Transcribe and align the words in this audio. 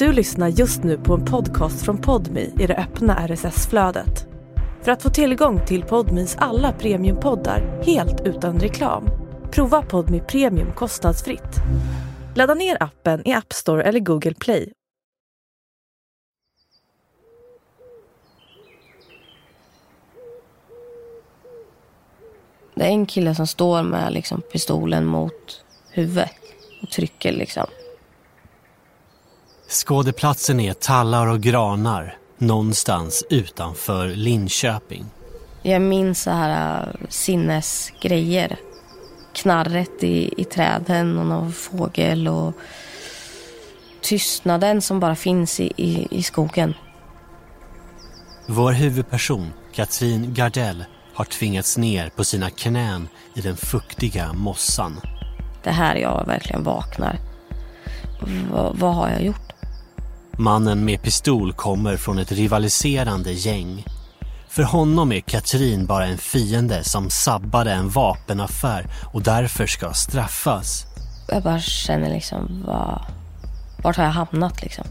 Du 0.00 0.12
lyssnar 0.12 0.48
just 0.48 0.84
nu 0.84 0.98
på 0.98 1.14
en 1.14 1.24
podcast 1.24 1.84
från 1.84 1.98
Podmi 1.98 2.52
i 2.60 2.66
det 2.66 2.76
öppna 2.76 3.28
RSS-flödet. 3.28 4.26
För 4.82 4.92
att 4.92 5.02
få 5.02 5.10
tillgång 5.10 5.66
till 5.66 5.82
Podmis 5.82 6.36
alla 6.38 6.72
premiumpoddar 6.72 7.82
helt 7.86 8.20
utan 8.20 8.60
reklam, 8.60 9.08
prova 9.50 9.82
Podmi 9.82 10.20
Premium 10.20 10.72
kostnadsfritt. 10.72 11.56
Ladda 12.36 12.54
ner 12.54 12.82
appen 12.82 13.28
i 13.28 13.32
App 13.32 13.52
Store 13.52 13.82
eller 13.82 14.00
Google 14.00 14.34
Play. 14.34 14.72
Det 22.74 22.84
är 22.84 22.90
en 22.90 23.06
kille 23.06 23.34
som 23.34 23.46
står 23.46 23.82
med 23.82 24.12
liksom 24.12 24.42
pistolen 24.52 25.04
mot 25.04 25.64
huvudet 25.90 26.30
och 26.82 26.90
trycker 26.90 27.32
liksom. 27.32 27.66
Skådeplatsen 29.70 30.60
är 30.60 30.72
tallar 30.72 31.26
och 31.26 31.40
granar 31.40 32.16
någonstans 32.38 33.24
utanför 33.30 34.08
Linköping. 34.08 35.04
Jag 35.62 35.82
minns 35.82 36.22
så 36.22 36.30
här 36.30 36.82
äh, 36.82 37.08
sinnesgrejer. 37.08 38.56
Knarret 39.34 40.04
i, 40.04 40.34
i 40.36 40.44
träden 40.44 41.18
och 41.18 41.26
någon 41.26 41.52
fågel 41.52 42.28
och 42.28 42.54
tystnaden 44.00 44.82
som 44.82 45.00
bara 45.00 45.16
finns 45.16 45.60
i, 45.60 45.72
i, 45.76 46.08
i 46.10 46.22
skogen. 46.22 46.74
Vår 48.48 48.72
huvudperson, 48.72 49.52
Katrin 49.72 50.34
Gardell, 50.34 50.84
har 51.14 51.24
tvingats 51.24 51.78
ner 51.78 52.08
på 52.08 52.24
sina 52.24 52.50
knän 52.50 53.08
i 53.34 53.40
den 53.40 53.56
fuktiga 53.56 54.32
mossan. 54.32 55.00
Det 55.62 55.70
här 55.70 55.96
jag 55.96 56.26
verkligen 56.26 56.64
vaknar. 56.64 57.18
V 58.26 58.70
vad 58.74 58.94
har 58.94 59.10
jag 59.10 59.22
gjort? 59.22 59.49
Mannen 60.40 60.84
med 60.84 61.02
pistol 61.02 61.52
kommer 61.52 61.96
från 61.96 62.18
ett 62.18 62.32
rivaliserande 62.32 63.32
gäng. 63.32 63.84
För 64.48 64.62
honom 64.62 65.12
är 65.12 65.20
Katrin 65.20 65.86
bara 65.86 66.06
en 66.06 66.18
fiende 66.18 66.84
som 66.84 67.10
sabbade 67.10 67.72
en 67.72 67.88
vapenaffär 67.88 68.86
och 69.12 69.22
därför 69.22 69.66
ska 69.66 69.92
straffas. 69.92 70.86
Jag 71.28 71.42
bara 71.42 71.60
känner 71.60 72.10
liksom, 72.10 72.64
vad, 72.66 73.00
vart 73.82 73.96
har 73.96 74.04
jag 74.04 74.10
hamnat 74.10 74.62
liksom? 74.62 74.84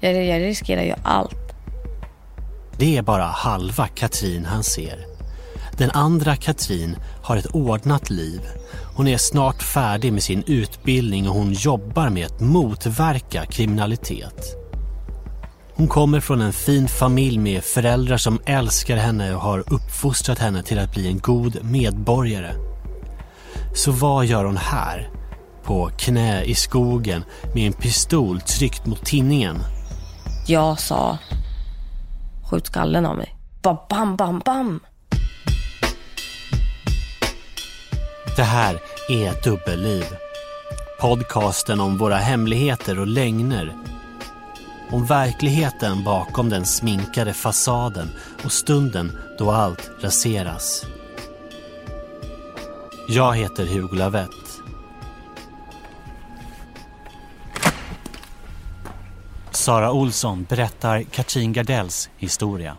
Jag, 0.00 0.24
jag 0.24 0.40
riskerar 0.40 0.82
ju 0.82 0.94
allt. 1.02 1.54
Det 2.78 2.96
är 2.96 3.02
bara 3.02 3.24
halva 3.24 3.86
Katrin 3.86 4.44
han 4.44 4.62
ser. 4.62 5.09
Den 5.80 5.90
andra 5.90 6.36
Katrin 6.36 6.96
har 7.22 7.36
ett 7.36 7.46
ordnat 7.46 8.10
liv. 8.10 8.40
Hon 8.96 9.08
är 9.08 9.18
snart 9.18 9.62
färdig 9.62 10.12
med 10.12 10.22
sin 10.22 10.44
utbildning 10.46 11.28
och 11.28 11.34
hon 11.34 11.52
jobbar 11.52 12.08
med 12.08 12.26
att 12.26 12.40
motverka 12.40 13.46
kriminalitet. 13.46 14.56
Hon 15.74 15.88
kommer 15.88 16.20
från 16.20 16.40
en 16.40 16.52
fin 16.52 16.88
familj 16.88 17.38
med 17.38 17.64
föräldrar 17.64 18.16
som 18.16 18.40
älskar 18.46 18.96
henne 18.96 19.34
och 19.34 19.40
har 19.40 19.58
uppfostrat 19.72 20.38
henne 20.38 20.62
till 20.62 20.78
att 20.78 20.94
bli 20.94 21.08
en 21.08 21.18
god 21.18 21.64
medborgare. 21.64 22.54
Så 23.74 23.92
vad 23.92 24.26
gör 24.26 24.44
hon 24.44 24.56
här? 24.56 25.10
På 25.64 25.90
knä 25.98 26.42
i 26.42 26.54
skogen 26.54 27.24
med 27.54 27.66
en 27.66 27.72
pistol 27.72 28.40
tryckt 28.40 28.86
mot 28.86 29.04
tinningen. 29.04 29.56
Jag 30.46 30.80
sa, 30.80 31.18
skjut 32.50 32.66
skallen 32.66 33.06
av 33.06 33.16
mig. 33.16 33.36
Bam, 33.62 33.76
bam, 33.88 34.16
bam, 34.16 34.42
bam. 34.44 34.80
Det 38.36 38.42
här 38.42 38.80
är 39.08 39.42
Dubbelliv. 39.42 40.04
Podcasten 41.00 41.80
om 41.80 41.98
våra 41.98 42.16
hemligheter 42.16 42.98
och 42.98 43.06
lögner. 43.06 43.76
Om 44.90 45.06
verkligheten 45.06 46.04
bakom 46.04 46.48
den 46.48 46.66
sminkade 46.66 47.32
fasaden 47.32 48.10
och 48.44 48.52
stunden 48.52 49.18
då 49.38 49.50
allt 49.50 49.90
raseras. 50.00 50.86
Jag 53.08 53.36
heter 53.36 53.66
Hugo 53.66 53.96
Lavett. 53.96 54.30
Sara 59.50 59.92
Olsson 59.92 60.46
berättar 60.48 61.02
Katrin 61.02 61.52
Gardells 61.52 62.10
historia. 62.16 62.76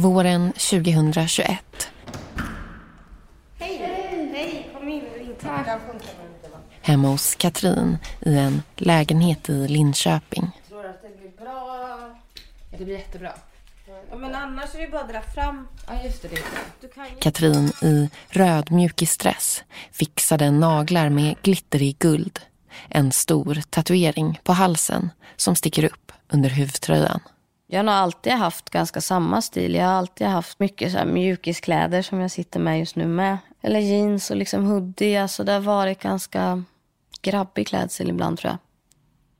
Våren 0.00 0.52
2021. 0.52 1.90
Hemma 6.82 7.08
hos 7.08 7.34
Katrin 7.34 7.98
i 8.20 8.34
en 8.34 8.62
lägenhet 8.76 9.48
i 9.48 9.68
Linköping. 9.68 10.50
Tror 10.68 10.82
du 10.82 10.88
att 10.88 11.02
det 11.02 11.20
blir 11.20 11.44
bra? 11.44 12.14
Det 12.78 12.84
blir 12.84 12.98
jättebra. 12.98 13.32
Ja, 14.10 14.16
men 14.16 14.34
annars 14.34 14.74
är 14.74 14.78
det 14.78 14.88
bara 14.88 15.00
att 15.00 15.08
dra 15.08 15.20
fram. 15.20 15.68
Ja, 15.86 16.02
just 16.04 16.22
det. 16.22 16.28
det. 16.28 16.42
Du 16.80 16.88
kan. 16.88 17.06
Katrin 17.20 17.72
i 17.82 18.10
röd 18.28 18.70
mjukisdress 18.70 19.64
fixade 19.92 20.50
naglar 20.50 21.08
med 21.08 21.36
glitterig 21.42 21.98
guld. 21.98 22.40
En 22.88 23.12
stor 23.12 23.62
tatuering 23.70 24.40
på 24.44 24.52
halsen 24.52 25.10
som 25.36 25.56
sticker 25.56 25.84
upp 25.84 26.12
under 26.28 26.50
huvtröjan. 26.50 27.20
Jag 27.70 27.78
har 27.78 27.84
nog 27.84 27.94
alltid 27.94 28.32
haft 28.32 28.70
ganska 28.70 29.00
samma 29.00 29.42
stil. 29.42 29.74
Jag 29.74 29.84
har 29.84 29.92
alltid 29.92 30.26
haft 30.26 30.58
mycket 30.58 30.92
så 30.92 30.98
här 30.98 31.06
mjukiskläder 31.06 32.02
som 32.02 32.20
jag 32.20 32.30
sitter 32.30 32.60
med 32.60 32.78
just 32.78 32.96
nu 32.96 33.06
med. 33.06 33.38
Eller 33.62 33.80
jeans 33.80 34.30
och 34.30 34.36
liksom 34.36 34.64
hoodie. 34.64 35.16
Alltså 35.16 35.44
det 35.44 35.52
har 35.52 35.60
varit 35.60 36.02
ganska 36.02 36.64
grabbig 37.22 37.66
klädsel 37.66 38.10
ibland 38.10 38.38
tror 38.38 38.50
jag. 38.50 38.58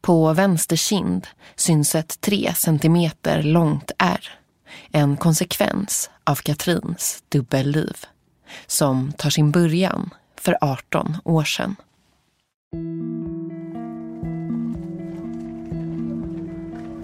På 0.01 0.33
vänster 0.33 0.77
kind 0.77 1.27
syns 1.57 1.95
ett 1.95 2.21
tre 2.21 2.55
centimeter 2.55 3.43
långt 3.43 3.91
ärr. 3.99 4.39
En 4.93 5.17
konsekvens 5.17 6.11
av 6.25 6.35
Katrins 6.35 7.23
dubbelliv. 7.29 7.97
Som 8.67 9.13
tar 9.13 9.31
sin 9.31 9.51
början 9.51 10.11
för 10.41 10.59
18 10.61 11.17
år 11.25 11.45
sedan. 11.45 11.77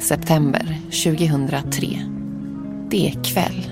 September 0.05 0.79
2003. 1.05 1.87
Det 2.91 3.09
är 3.09 3.25
kväll. 3.25 3.71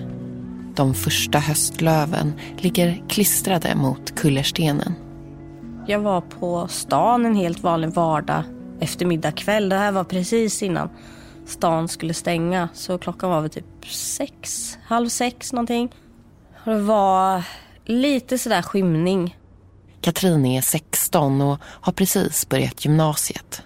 De 0.74 0.94
första 0.94 1.38
höstlöven 1.38 2.32
ligger 2.56 3.02
klistrade 3.08 3.74
mot 3.74 4.14
kullerstenen. 4.14 4.94
Jag 5.86 5.98
var 6.00 6.20
på 6.20 6.68
stan 6.68 7.26
en 7.26 7.34
helt 7.34 7.62
vanlig 7.62 7.90
vardag 7.90 8.42
eftermiddag 8.80 9.32
kväll. 9.32 9.68
Det 9.68 9.76
här 9.76 9.92
var 9.92 10.04
precis 10.04 10.62
innan 10.62 10.88
stan 11.46 11.88
skulle 11.88 12.14
stänga. 12.14 12.68
Så 12.74 12.98
klockan 12.98 13.30
var 13.30 13.40
väl 13.40 13.50
typ 13.50 13.86
sex, 13.86 14.78
halv 14.84 15.08
sex 15.08 15.52
någonting. 15.52 15.94
Och 16.64 16.72
det 16.72 16.82
var 16.82 17.44
lite 17.84 18.38
sådär 18.38 18.62
skymning. 18.62 19.36
Katrin 20.00 20.46
är 20.46 20.60
16 20.60 21.40
och 21.40 21.58
har 21.64 21.92
precis 21.92 22.48
börjat 22.48 22.84
gymnasiet. 22.84 23.62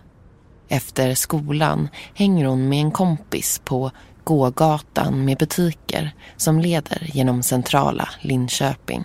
Efter 0.69 1.15
skolan 1.15 1.89
hänger 2.15 2.47
hon 2.47 2.69
med 2.69 2.81
en 2.81 2.91
kompis 2.91 3.61
på 3.65 3.91
gågatan 4.25 5.25
med 5.25 5.39
butiker 5.39 6.11
som 6.37 6.61
leder 6.61 7.11
genom 7.13 7.43
centrala 7.43 8.09
Linköping. 8.21 9.05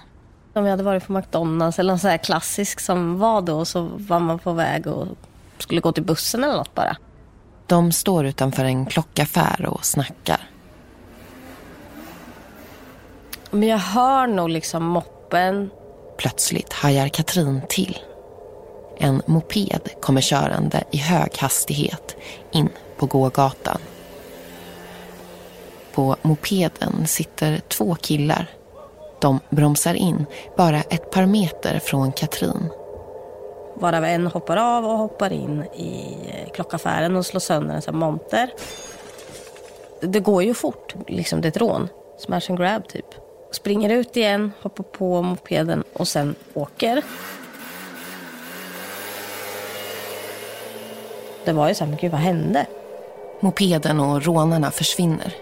Om 0.54 0.64
jag 0.64 0.72
hade 0.72 0.84
varit 0.84 1.08
på 1.08 1.14
McDonalds 1.14 1.80
eller 1.80 1.92
någon 1.92 2.00
sån 2.00 2.10
här 2.10 2.18
klassisk 2.18 2.80
som 2.80 3.20
var 3.20 3.42
då 3.42 3.66
så 3.66 3.90
var 3.98 4.20
man 4.20 4.40
på 4.40 4.54
väg 4.54 4.88
och 4.88 5.08
skulle 5.58 5.82
gå 5.82 5.92
till 5.92 6.04
bussen 6.04 6.44
eller 6.44 6.58
något 6.58 6.76
bara. 6.76 6.98
De 7.68 7.92
står 7.92 8.26
utanför 8.26 8.64
en 8.64 8.86
klockaffär 8.86 9.66
och 9.66 9.86
snackar. 9.86 10.50
Men 13.52 13.70
jag 13.70 13.78
hör 13.78 14.28
nog 14.28 14.50
liksom 14.50 14.84
moppen. 14.84 15.70
Plötsligt 16.18 16.74
hajar 16.74 17.08
Katrin 17.08 17.62
till. 17.70 17.98
En 19.04 19.22
moped 19.26 19.90
kommer 20.02 20.22
körande 20.22 20.84
i 20.92 20.98
hög 20.98 21.38
hastighet 21.38 22.16
in 22.52 22.70
på 22.98 23.06
gågatan. 23.06 23.78
På 25.94 26.16
mopeden 26.22 27.08
sitter 27.08 27.62
två 27.68 27.96
killar. 27.96 28.48
De 29.22 29.40
bromsar 29.50 29.94
in 29.94 30.26
bara 30.58 30.82
ett 30.82 31.12
par 31.12 31.26
meter 31.26 31.80
från 31.80 32.12
Katrin. 32.12 32.70
Varav 33.76 34.06
en 34.06 34.28
hoppar 34.28 34.58
av 34.58 34.86
och 34.86 34.98
hoppar 34.98 35.34
in 35.34 35.64
i 35.64 36.18
eh, 36.28 36.52
klockaffären 36.52 37.16
och 37.16 37.26
slår 37.26 37.40
sönder 37.40 37.76
en 37.76 37.82
sån 37.82 37.98
monter. 37.98 38.54
Det 40.02 40.20
går 40.20 40.44
ju 40.44 40.54
fort, 40.54 40.96
liksom 41.08 41.42
det 41.42 41.48
är 41.48 41.50
ett 41.50 41.58
rån. 41.58 41.90
Smash 42.20 42.42
and 42.50 42.60
grab 42.60 42.88
typ. 42.88 43.06
Springer 43.52 43.90
ut 43.90 44.18
igen, 44.18 44.52
hoppar 44.62 44.84
på 44.84 45.22
mopeden 45.22 45.84
och 45.94 46.08
sen 46.08 46.36
åker. 46.54 47.04
Det 51.46 51.54
var 51.54 51.68
ju 51.68 51.76
så 51.76 51.84
här, 51.84 51.90
men 51.90 52.00
gud 52.00 52.12
vad 52.12 52.22
hände? 52.22 52.66
Mopeden 53.40 54.00
och 54.00 54.24
rånarna 54.24 54.72
försvinner. 54.72 55.34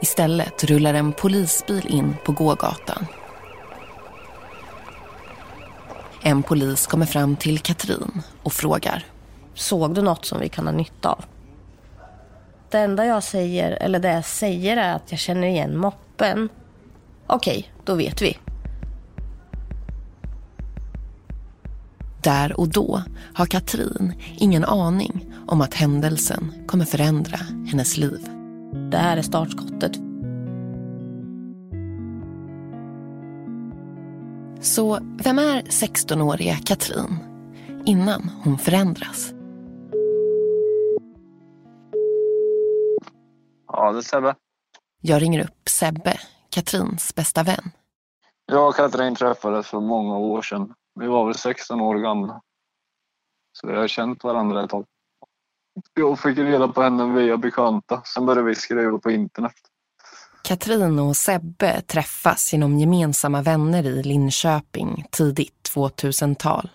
Istället 0.00 0.64
rullar 0.64 0.94
en 0.94 1.12
polisbil 1.12 1.86
in 1.86 2.16
på 2.24 2.32
gågatan. 2.32 3.06
En 6.22 6.42
polis 6.42 6.86
kommer 6.86 7.06
fram 7.06 7.36
till 7.36 7.58
Katrin 7.58 8.22
och 8.42 8.52
frågar. 8.52 9.04
Såg 9.54 9.94
du 9.94 10.02
något 10.02 10.24
som 10.24 10.40
vi 10.40 10.48
kan 10.48 10.66
ha 10.66 10.72
nytta 10.72 11.08
av? 11.08 11.24
Det 12.70 12.78
enda 12.78 13.06
jag 13.06 13.22
säger, 13.22 13.70
eller 13.70 13.98
det 13.98 14.12
jag 14.12 14.24
säger 14.24 14.76
är 14.76 14.94
att 14.94 15.10
jag 15.10 15.20
känner 15.20 15.48
igen 15.48 15.76
moppen. 15.76 16.48
Okej, 17.26 17.72
då 17.84 17.94
vet 17.94 18.22
vi. 18.22 18.38
Där 22.26 22.60
och 22.60 22.68
då 22.68 23.02
har 23.34 23.46
Katrin 23.46 24.14
ingen 24.38 24.64
aning 24.64 25.34
om 25.46 25.60
att 25.60 25.74
händelsen 25.74 26.52
kommer 26.66 26.84
förändra 26.84 27.36
hennes 27.66 27.96
liv. 27.96 28.28
Det 28.90 28.96
här 28.96 29.16
är 29.16 29.22
startskottet. 29.22 29.92
Så 34.60 34.98
vem 35.24 35.38
är 35.38 35.62
16-åriga 35.62 36.56
Katrin 36.56 37.18
innan 37.84 38.30
hon 38.44 38.58
förändras? 38.58 39.32
Ja, 43.72 43.92
det 43.92 43.98
är 43.98 44.02
Sebbe. 44.02 44.34
Jag 45.00 45.22
ringer 45.22 45.44
upp 45.44 45.68
Sebbe, 45.68 46.20
Katrins 46.50 47.14
bästa 47.14 47.42
vän. 47.42 47.70
Jag 48.46 48.68
och 48.68 48.74
Katrin 48.74 49.14
träffades 49.14 49.66
för 49.66 49.80
många 49.80 50.18
år 50.18 50.42
sedan. 50.42 50.74
Vi 51.00 51.06
var 51.06 51.26
väl 51.26 51.34
16 51.34 51.80
år 51.80 51.94
gamla. 51.94 52.40
Så 53.52 53.66
vi 53.66 53.76
har 53.76 53.88
känt 53.88 54.24
varandra 54.24 54.64
ett 54.64 54.70
tag. 54.70 54.84
Jag 55.94 56.18
fick 56.18 56.38
reda 56.38 56.68
på 56.68 56.82
henne 56.82 57.14
via 57.14 57.36
bekanta. 57.36 58.02
Sen 58.04 58.26
började 58.26 58.48
vi 58.48 58.54
skriva 58.54 58.98
på 58.98 59.10
internet. 59.10 59.54
Katrin 60.44 60.98
och 60.98 61.16
Sebbe 61.16 61.80
träffas 61.80 62.52
genom 62.52 62.78
gemensamma 62.78 63.42
vänner 63.42 63.86
i 63.86 64.02
Linköping 64.02 65.04
tidigt 65.10 65.70
2000-tal. 65.74 66.70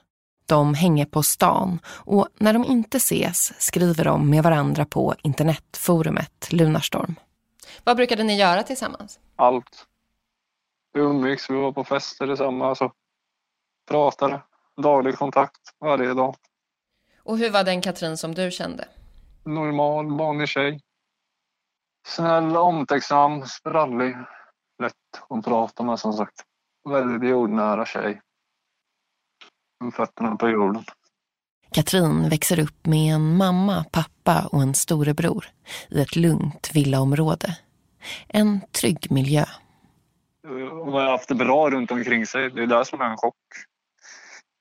De 0.45 0.73
hänger 0.73 1.05
på 1.05 1.23
stan 1.23 1.79
och 1.85 2.27
när 2.37 2.53
de 2.53 2.65
inte 2.65 2.97
ses 2.97 3.61
skriver 3.61 4.03
de 4.03 4.29
med 4.29 4.43
varandra 4.43 4.85
på 4.85 5.15
internetforumet 5.23 6.47
Lunarstorm. 6.51 7.15
Vad 7.83 7.97
brukade 7.97 8.23
ni 8.23 8.37
göra 8.37 8.63
tillsammans? 8.63 9.19
Allt. 9.35 9.87
Vi 10.93 10.99
umgicks, 10.99 11.49
vi 11.49 11.55
var 11.55 11.71
på 11.71 11.83
fester 11.83 12.27
tillsammans. 12.27 12.81
Alltså, 12.81 12.91
pratade. 13.91 14.41
Daglig 14.81 15.15
kontakt 15.15 15.61
varje 15.79 16.13
dag. 16.13 16.35
Och 17.23 17.37
hur 17.37 17.49
var 17.49 17.63
den 17.63 17.81
Katrin 17.81 18.17
som 18.17 18.35
du 18.35 18.51
kände? 18.51 18.87
Normal, 19.45 20.17
vanlig 20.17 20.47
tjej. 20.47 20.79
Snäll, 22.07 22.57
omtänksam, 22.57 23.45
sprallig. 23.45 24.15
Lätt 24.83 24.93
att 25.29 25.45
prata 25.45 25.83
med 25.83 25.99
som 25.99 26.13
sagt. 26.13 26.35
Väldigt 26.89 27.29
jordnära 27.29 27.85
tjej. 27.85 28.21
Med 29.83 29.93
fötterna 29.93 30.35
på 30.35 30.49
jorden. 30.49 30.83
Katrin 31.71 32.29
växer 32.29 32.59
upp 32.59 32.85
med 32.85 33.15
en 33.15 33.37
mamma, 33.37 33.85
pappa 33.91 34.49
och 34.51 34.61
en 34.61 34.73
storebror 34.73 35.45
i 35.89 36.01
ett 36.01 36.15
lugnt 36.15 36.71
villaområde. 36.73 37.57
En 38.27 38.61
trygg 38.71 39.11
miljö. 39.11 39.45
Hon 40.47 40.93
har 40.93 41.11
haft 41.11 41.29
det 41.29 41.35
bra 41.35 41.69
runt 41.69 41.91
omkring 41.91 42.25
sig. 42.25 42.49
Det 42.49 42.63
är 42.63 42.67
det 42.67 42.85
som 42.85 43.01
är 43.01 43.05
en 43.05 43.17
chock. 43.17 43.35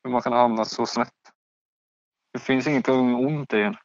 Hur 0.05 0.11
man 0.11 0.23
kan 0.23 0.33
ha 0.33 0.41
hamnat 0.41 0.69
så 0.69 0.87
snett. 0.87 1.09
Det 2.33 2.39
finns 2.39 2.67
inget 2.67 2.89
ont 2.89 3.53
i 3.53 3.63
en. 3.63 3.77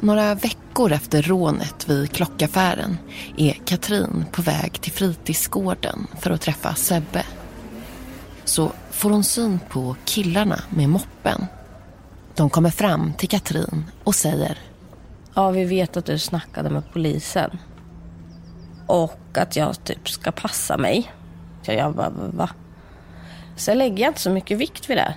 Några 0.00 0.34
veckor 0.34 0.92
efter 0.92 1.22
rånet 1.22 1.88
vid 1.88 2.10
klockaffären 2.10 2.98
är 3.36 3.52
Katrin 3.52 4.24
på 4.32 4.42
väg 4.42 4.80
till 4.80 4.92
fritidsgården 4.92 6.06
för 6.20 6.30
att 6.30 6.40
träffa 6.40 6.74
Sebbe. 6.74 7.26
Så 8.44 8.72
får 8.90 9.10
hon 9.10 9.24
syn 9.24 9.60
på 9.68 9.96
killarna 10.04 10.58
med 10.76 10.88
moppen. 10.88 11.46
De 12.34 12.50
kommer 12.50 12.70
fram 12.70 13.12
till 13.12 13.28
Katrin 13.28 13.84
och 14.04 14.14
säger 14.14 14.58
Ja, 15.34 15.50
vi 15.50 15.64
vet 15.64 15.96
att 15.96 16.06
du 16.06 16.18
snackade 16.18 16.70
med 16.70 16.92
polisen. 16.92 17.58
Och 18.86 19.38
att 19.38 19.56
jag 19.56 19.84
typ 19.84 20.08
ska 20.08 20.32
passa 20.32 20.78
mig. 20.78 21.12
Så 21.64 21.72
jag 21.72 21.94
bara, 21.94 22.10
va? 22.10 22.50
Sen 23.56 23.78
lägger 23.78 24.04
jag 24.04 24.10
inte 24.10 24.20
så 24.20 24.30
mycket 24.30 24.58
vikt 24.58 24.90
vid 24.90 24.96
det. 24.96 25.14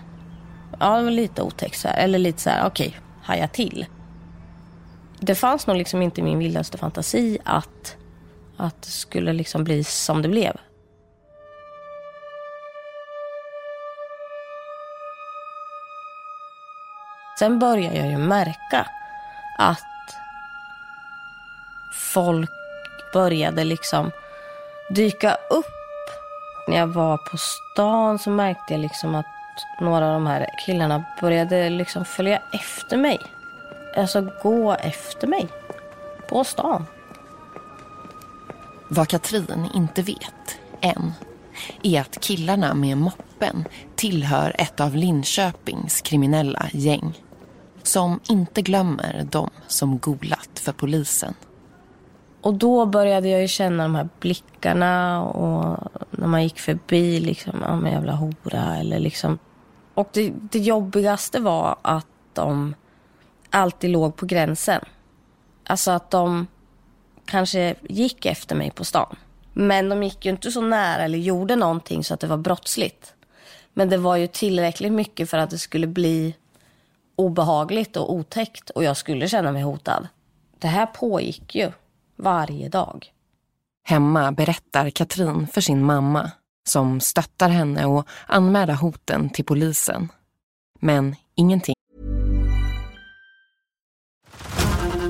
Ja, 0.80 0.98
det 0.98 1.04
var 1.04 1.12
lite 1.12 1.42
otäckt 1.42 1.78
så 1.78 1.88
här. 1.88 1.98
Eller 1.98 2.20
lite 2.20 2.42
så 2.42 2.50
här, 2.50 2.68
okej, 2.68 2.88
okay, 2.88 3.00
haja 3.24 3.48
till. 3.48 3.86
Det 5.20 5.36
fanns 5.36 5.68
nog 5.68 5.78
liksom 5.78 6.02
inte 6.02 6.22
i 6.22 6.24
min 6.24 6.40
vildaste 6.40 6.78
fantasi 6.78 7.38
att, 7.46 7.98
att 8.58 8.82
det 8.82 8.90
skulle 8.90 9.34
liksom 9.34 9.64
bli 9.64 9.84
som 9.84 10.22
det 10.22 10.30
blev. 10.30 10.58
Sen 17.40 17.60
börjar 17.60 17.94
jag 17.94 18.08
ju 18.08 18.18
märka 18.18 18.88
att 19.58 19.80
folk 21.94 22.50
började 23.14 23.64
liksom 23.64 24.12
dyka 24.90 25.38
upp. 25.50 25.77
När 26.68 26.78
jag 26.78 26.88
var 26.88 27.18
på 27.18 27.38
stan 27.38 28.20
så 28.20 28.30
märkte 28.30 28.74
jag 28.74 28.80
liksom 28.82 29.16
att 29.16 29.26
några 29.82 30.08
av 30.08 30.14
de 30.14 30.28
här 30.28 30.50
killarna 30.66 31.04
började 31.22 31.70
liksom 31.70 32.06
följa 32.06 32.42
efter 32.54 32.98
mig. 32.98 33.20
Alltså 33.98 34.30
gå 34.44 34.74
efter 34.74 35.28
mig. 35.28 35.48
På 36.30 36.44
stan. 36.44 36.86
Vad 38.88 39.08
Katrin 39.08 39.70
inte 39.74 40.02
vet, 40.02 40.60
än, 40.82 41.14
är 41.84 42.02
att 42.02 42.22
killarna 42.22 42.74
med 42.74 42.98
moppen 42.98 43.66
tillhör 43.96 44.56
ett 44.58 44.80
av 44.80 44.96
Linköpings 44.96 46.02
kriminella 46.02 46.66
gäng. 46.72 47.24
Som 47.84 48.20
inte 48.30 48.62
glömmer 48.62 49.28
de 49.32 49.50
som 49.68 50.00
golat 50.00 50.60
för 50.60 50.72
polisen. 50.72 51.34
Och 52.42 52.54
då 52.54 52.86
började 52.86 53.30
jag 53.30 53.42
ju 53.42 53.48
känna 53.48 53.84
de 53.84 53.96
här 53.96 54.10
blickarna 54.20 55.24
och 55.24 55.92
när 56.12 56.28
man 56.28 56.44
gick 56.44 56.60
förbi 56.60 57.20
liksom, 57.20 57.54
ja 57.62 57.76
men 57.76 57.92
jävla 57.92 58.12
hora 58.12 58.78
eller 58.78 59.00
liksom. 59.00 59.40
Och 59.94 60.10
det, 60.14 60.34
det 60.52 60.60
jobbigaste 60.60 61.40
var 61.40 61.76
att 61.82 62.08
de 62.34 62.76
alltid 63.50 63.90
låg 63.90 64.16
på 64.16 64.26
gränsen. 64.26 64.82
Alltså 65.64 65.92
att 65.92 66.12
de 66.12 66.48
kanske 67.26 67.76
gick 67.82 68.26
efter 68.26 68.56
mig 68.56 68.72
på 68.72 68.86
stan. 68.86 69.16
Men 69.54 69.90
de 69.90 70.04
gick 70.04 70.26
ju 70.26 70.32
inte 70.32 70.52
så 70.52 70.62
nära 70.62 71.04
eller 71.04 71.18
gjorde 71.18 71.56
någonting 71.56 72.04
så 72.04 72.14
att 72.14 72.20
det 72.20 72.28
var 72.28 72.38
brottsligt. 72.38 73.14
Men 73.74 73.90
det 73.90 73.98
var 73.98 74.16
ju 74.16 74.28
tillräckligt 74.28 74.94
mycket 74.94 75.30
för 75.30 75.38
att 75.38 75.50
det 75.50 75.58
skulle 75.58 75.88
bli 75.88 76.36
obehagligt 77.16 77.98
och 77.98 78.14
otäckt 78.14 78.70
och 78.70 78.84
jag 78.84 78.98
skulle 78.98 79.28
känna 79.28 79.52
mig 79.52 79.62
hotad. 79.62 80.08
Det 80.60 80.68
här 80.68 80.86
pågick 80.86 81.56
ju 81.56 81.72
varje 82.18 82.70
dag. 82.70 83.14
Hemma 83.84 84.32
berättar 84.32 84.90
Katrin 84.90 85.48
för 85.48 85.62
sin 85.62 85.84
mamma 85.84 86.32
som 86.68 87.00
stöttar 87.00 87.50
henne 87.50 87.86
och 87.86 88.08
anmäler 88.28 88.74
hoten 88.74 89.30
till 89.30 89.46
polisen. 89.46 90.10
Men 90.80 91.16
ingenting. 91.36 91.76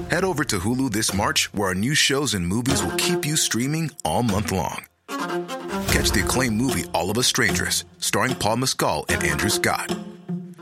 Head 0.09 0.23
over 0.23 0.43
to 0.43 0.57
Hulu 0.57 0.89
this 0.89 1.13
March 1.13 1.49
where 1.53 1.67
our 1.67 1.75
new 1.75 1.95
shows 1.95 2.33
and 2.33 2.47
movies 2.47 2.81
will 2.81 2.97
keep 2.97 3.25
you 3.25 3.37
streaming 3.37 3.89
all 4.03 4.23
month 4.23 4.51
long. 4.51 4.85
Catch 5.87 6.11
the 6.11 6.21
acclaimed 6.23 6.61
movie 6.61 6.85
All 6.93 7.11
of 7.11 7.17
Us 7.17 7.27
Strangers 7.27 7.85
starring 7.99 8.35
Paul 8.35 8.57
Mescal 8.57 9.05
and 9.09 9.23
Andrew 9.23 9.49
Scott. 9.49 9.95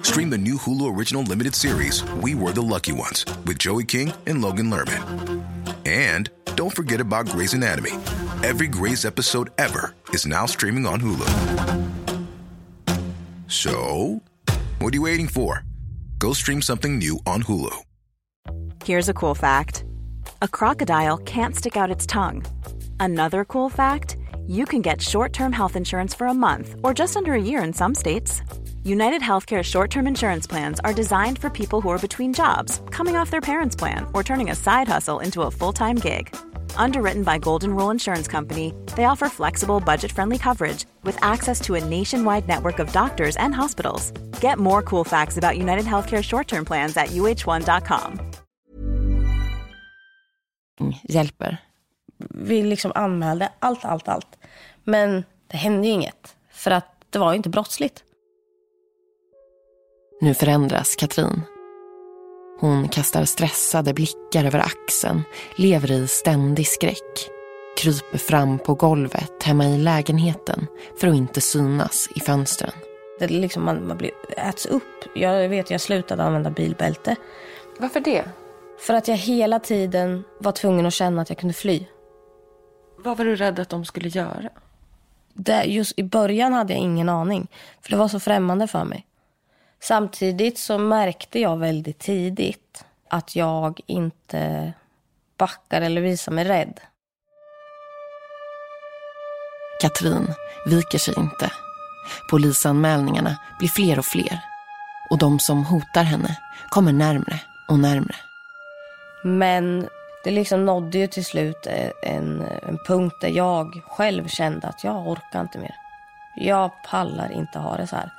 Stream 0.02 0.30
the 0.30 0.38
new 0.38 0.58
Hulu 0.58 0.98
original 0.98 1.24
limited 1.24 1.54
series 1.54 2.04
We 2.24 2.36
Were 2.36 2.54
the 2.54 2.62
Lucky 2.62 2.92
Ones 2.92 3.26
with 3.46 3.60
Joey 3.60 3.86
King 3.86 4.14
and 4.26 4.42
Logan 4.42 4.72
Lerman. 4.72 5.45
And 5.86 6.30
don't 6.56 6.76
forget 6.76 7.00
about 7.00 7.30
Grey's 7.30 7.54
Anatomy. 7.54 7.92
Every 8.44 8.68
Grey's 8.68 9.06
episode 9.06 9.52
ever 9.58 9.96
is 10.10 10.26
now 10.26 10.46
streaming 10.46 10.86
on 10.86 11.00
Hulu. 11.00 11.30
So, 13.48 14.22
what 14.80 14.94
are 14.94 14.98
you 14.98 15.04
waiting 15.04 15.28
for? 15.28 15.64
Go 16.20 16.34
stream 16.34 16.62
something 16.62 16.98
new 16.98 17.20
on 17.26 17.44
Hulu. 17.44 17.76
Here's 18.84 19.10
a 19.10 19.14
cool 19.14 19.36
fact 19.36 19.84
a 20.42 20.48
crocodile 20.48 21.18
can't 21.18 21.56
stick 21.56 21.78
out 21.78 21.92
its 21.92 22.06
tongue. 22.06 22.46
Another 23.00 23.46
cool 23.46 23.70
fact 23.70 24.18
you 24.48 24.66
can 24.66 24.82
get 24.82 25.02
short 25.02 25.34
term 25.34 25.52
health 25.52 25.76
insurance 25.76 26.14
for 26.14 26.28
a 26.28 26.34
month 26.34 26.76
or 26.84 26.94
just 26.94 27.16
under 27.16 27.34
a 27.34 27.42
year 27.42 27.64
in 27.64 27.74
some 27.74 27.96
states. 27.96 28.42
United 28.86 29.22
Healthcare 29.22 29.64
short 29.64 29.90
term 29.90 30.06
insurance 30.06 30.46
plans 30.46 30.80
are 30.84 30.94
designed 30.94 31.40
for 31.40 31.50
people 31.50 31.82
who 31.82 31.90
are 31.90 31.98
between 31.98 32.34
jobs, 32.34 32.82
coming 32.92 33.16
off 33.16 33.32
their 33.32 33.42
parents' 33.42 33.76
plan, 33.76 34.06
or 34.14 34.24
turning 34.24 34.52
a 34.52 34.56
side 34.56 34.88
hustle 34.88 35.22
into 35.22 35.42
a 35.42 35.52
full 35.52 35.74
time 35.74 35.96
gig. 35.96 36.36
Underwritten 36.78 37.24
by 37.24 37.40
Golden 37.40 37.76
Rule 37.76 37.90
Insurance 37.90 38.28
Company, 38.28 38.74
they 38.96 39.06
offer 39.06 39.28
flexible, 39.28 39.80
budget 39.80 40.12
friendly 40.12 40.38
coverage 40.38 40.86
with 41.04 41.18
access 41.24 41.60
to 41.62 41.74
a 41.76 41.84
nationwide 41.84 42.48
network 42.48 42.78
of 42.80 42.92
doctors 42.94 43.38
and 43.38 43.56
hospitals. 43.56 44.12
Get 44.40 44.60
more 44.60 44.84
cool 44.84 45.04
facts 45.04 45.38
about 45.38 45.58
United 45.58 45.86
Healthcare 45.86 46.24
short 46.24 46.48
term 46.48 46.66
plans 46.66 46.98
at 46.98 47.08
uh1.com. 47.08 48.20
Hjälper. 51.10 51.58
Vi 52.30 52.64
liksom 52.64 52.92
anmälde 52.96 53.50
allt, 53.60 53.86
allt, 53.86 54.08
allt. 54.08 54.38
Men 54.84 55.24
det 55.48 55.58
hände 55.58 55.88
ju 55.88 55.94
inget. 55.94 56.36
För 56.52 56.72
att 56.72 57.06
det 57.10 57.20
var 57.20 57.32
ju 57.32 57.38
inte 57.38 57.50
brottsligt. 57.50 58.04
Nu 60.22 60.34
förändras 60.34 60.96
Katrin. 60.96 61.42
Hon 62.60 62.90
kastar 62.90 63.26
stressade 63.26 63.94
blickar 63.94 64.46
över 64.46 64.60
axeln, 64.60 65.24
lever 65.56 65.92
i 65.92 66.08
ständig 66.08 66.68
skräck. 66.68 67.30
Kryper 67.78 68.18
fram 68.18 68.60
på 68.60 68.76
golvet 68.76 69.44
hemma 69.44 69.66
i 69.66 69.78
lägenheten 69.78 70.68
för 71.00 71.08
att 71.08 71.16
inte 71.16 71.42
synas 71.42 72.10
i 72.16 72.20
fönstren. 72.20 72.72
Det 73.20 73.28
liksom, 73.28 73.66
man, 73.66 73.88
man 73.88 73.98
blir, 73.98 74.12
äts 74.38 74.66
upp. 74.66 74.84
Jag 75.16 75.50
vet, 75.50 75.72
jag 75.72 75.82
slutade 75.82 76.24
använda 76.24 76.50
bilbälte. 76.50 77.16
Varför 77.80 78.00
det? 78.00 78.24
För 78.80 78.94
att 78.94 79.08
jag 79.08 79.18
hela 79.18 79.60
tiden 79.60 80.24
var 80.40 80.52
tvungen 80.52 80.86
att 80.86 80.94
känna 80.94 81.22
att 81.22 81.30
jag 81.30 81.38
kunde 81.38 81.54
fly. 81.54 81.86
Vad 82.98 83.18
var 83.18 83.26
du 83.26 83.36
rädd 83.36 83.60
att 83.60 83.70
de 83.70 83.86
skulle 83.86 84.10
göra? 84.10 84.50
Det, 85.34 85.64
just 85.64 86.00
I 86.00 86.04
början 86.04 86.54
hade 86.54 86.74
jag 86.74 86.82
ingen 86.82 87.10
aning, 87.10 87.48
för 87.82 87.92
det 87.92 87.98
var 87.98 88.08
så 88.08 88.20
främmande 88.20 88.68
för 88.68 88.84
mig. 88.84 89.06
Samtidigt 89.82 90.58
så 90.58 90.78
märkte 90.78 91.40
jag 91.40 91.58
väldigt 91.58 92.00
tidigt 92.00 92.86
att 93.10 93.36
jag 93.36 93.80
inte 93.86 94.74
backar 95.38 95.82
eller 95.82 96.02
visar 96.02 96.32
mig 96.32 96.46
rädd. 96.46 96.80
Katrin 99.82 100.34
viker 100.66 100.98
sig 100.98 101.14
inte. 101.18 101.52
Polisanmälningarna 102.30 103.38
blir 103.60 103.70
fler 103.70 104.00
och 104.00 104.06
fler. 104.06 104.40
Och 105.10 105.18
de 105.18 105.40
som 105.40 105.66
hotar 105.66 106.04
henne 106.04 106.38
kommer 106.70 106.94
närmre 106.94 107.40
och 107.70 107.80
närmre. 107.80 108.16
Men 109.24 109.90
det 110.24 110.32
liksom 110.32 110.66
nådde 110.66 110.98
ju 110.98 111.08
till 111.08 111.26
slut 111.26 111.68
en, 112.04 112.42
en 112.42 112.78
punkt 112.88 113.16
där 113.22 113.30
jag 113.30 113.82
själv 113.88 114.28
kände 114.28 114.68
att 114.68 114.84
jag 114.84 115.08
orkar 115.08 115.42
inte 115.42 115.60
mer. 115.60 115.76
Jag 116.36 116.72
pallar 116.84 117.32
inte 117.32 117.60
ha 117.60 117.78
det 117.78 117.88
så 117.88 117.96
här. 117.96 118.12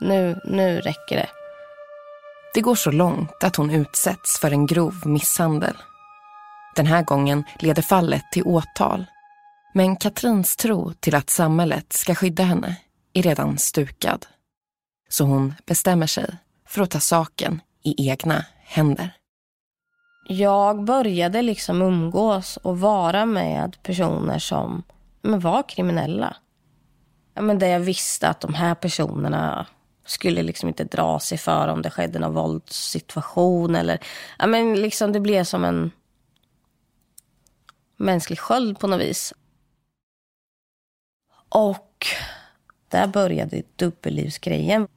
Nu, 0.00 0.40
nu 0.44 0.80
räcker 0.80 1.16
det. 1.16 1.28
Det 2.54 2.60
går 2.60 2.74
så 2.74 2.90
långt 2.90 3.44
att 3.44 3.56
hon 3.56 3.70
utsätts 3.70 4.38
för 4.40 4.50
en 4.50 4.66
grov 4.66 4.94
misshandel. 5.04 5.76
Den 6.76 6.86
här 6.86 7.02
gången 7.02 7.44
leder 7.58 7.82
fallet 7.82 8.22
till 8.32 8.42
åtal. 8.42 9.04
Men 9.74 9.96
Katrins 9.96 10.56
tro 10.56 10.92
till 10.92 11.14
att 11.14 11.30
samhället 11.30 11.92
ska 11.92 12.14
skydda 12.14 12.42
henne 12.42 12.76
är 13.12 13.22
redan 13.22 13.58
stukad. 13.58 14.26
Så 15.08 15.24
hon 15.24 15.54
bestämmer 15.66 16.06
sig 16.06 16.36
för 16.66 16.82
att 16.82 16.90
ta 16.90 17.00
saken 17.00 17.60
i 17.82 18.08
egna 18.08 18.44
händer. 18.64 19.16
Jag 20.28 20.84
började 20.84 21.42
liksom 21.42 21.82
umgås 21.82 22.56
och 22.56 22.80
vara 22.80 23.26
med 23.26 23.76
personer 23.82 24.38
som 24.38 24.82
men 25.22 25.40
var 25.40 25.68
kriminella. 25.68 26.36
Ja, 27.34 27.42
men 27.42 27.58
där 27.58 27.66
jag 27.66 27.80
visste 27.80 28.28
att 28.28 28.40
de 28.40 28.54
här 28.54 28.74
personerna 28.74 29.66
skulle 30.10 30.42
liksom 30.42 30.68
inte 30.68 30.84
dra 30.84 31.20
sig 31.20 31.38
för 31.38 31.68
om 31.68 31.82
det 31.82 31.90
skedde 31.90 32.18
någon 32.18 32.34
våldssituation. 32.34 33.76
Eller, 33.76 33.98
ja, 34.38 34.46
men 34.46 34.74
liksom 34.74 35.12
det 35.12 35.20
blev 35.20 35.44
som 35.44 35.64
en 35.64 35.90
mänsklig 37.96 38.38
sköld 38.38 38.78
på 38.78 38.86
något 38.86 39.00
vis. 39.00 39.34
Och 41.48 42.06
där 42.88 43.06
började 43.06 43.62
dubbellivsgrejen. 43.76 44.88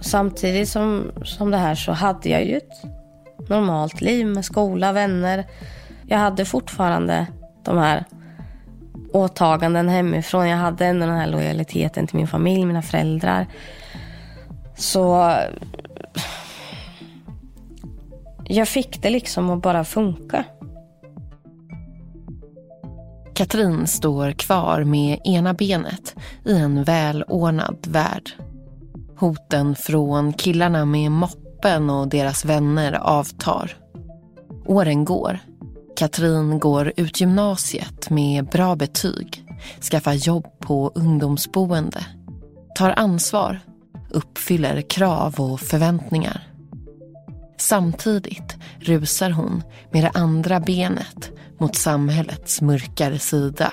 Samtidigt 0.00 0.68
som, 0.68 1.12
som 1.24 1.50
det 1.50 1.56
här 1.56 1.74
så 1.74 1.92
hade 1.92 2.28
jag 2.28 2.44
ju 2.44 2.56
ett 2.56 2.82
normalt 3.48 4.00
liv 4.00 4.26
med 4.26 4.44
skola, 4.44 4.92
vänner. 4.92 5.46
Jag 6.06 6.18
hade 6.18 6.44
fortfarande 6.44 7.26
de 7.64 7.78
här 7.78 8.04
åtaganden 9.14 9.88
hemifrån. 9.88 10.48
Jag 10.48 10.56
hade 10.56 10.86
ändå 10.86 11.06
den 11.06 11.16
här 11.16 11.26
lojaliteten 11.26 12.06
till 12.06 12.16
min 12.16 12.28
familj, 12.28 12.64
mina 12.64 12.82
föräldrar. 12.82 13.46
Så 14.76 15.34
jag 18.44 18.68
fick 18.68 19.02
det 19.02 19.10
liksom 19.10 19.50
att 19.50 19.62
bara 19.62 19.84
funka. 19.84 20.44
Katrin 23.34 23.86
står 23.86 24.32
kvar 24.32 24.84
med 24.84 25.20
ena 25.24 25.54
benet 25.54 26.14
i 26.44 26.56
en 26.56 26.84
välordnad 26.84 27.86
värld. 27.88 28.30
Hoten 29.16 29.74
från 29.74 30.32
killarna 30.32 30.84
med 30.84 31.10
moppen 31.10 31.90
och 31.90 32.08
deras 32.08 32.44
vänner 32.44 32.92
avtar. 32.92 33.76
Åren 34.66 35.04
går. 35.04 35.38
Katrin 35.96 36.58
går 36.58 36.92
ut 36.96 37.20
gymnasiet 37.20 38.10
med 38.10 38.46
bra 38.46 38.76
betyg, 38.76 39.44
skaffar 39.80 40.12
jobb 40.12 40.46
på 40.60 40.92
ungdomsboende, 40.94 42.06
tar 42.74 42.90
ansvar, 42.90 43.60
uppfyller 44.10 44.80
krav 44.80 45.34
och 45.40 45.60
förväntningar. 45.60 46.48
Samtidigt 47.58 48.56
rusar 48.80 49.30
hon 49.30 49.62
med 49.90 50.04
det 50.04 50.10
andra 50.14 50.60
benet 50.60 51.30
mot 51.58 51.76
samhällets 51.76 52.60
mörkare 52.60 53.18
sida. 53.18 53.72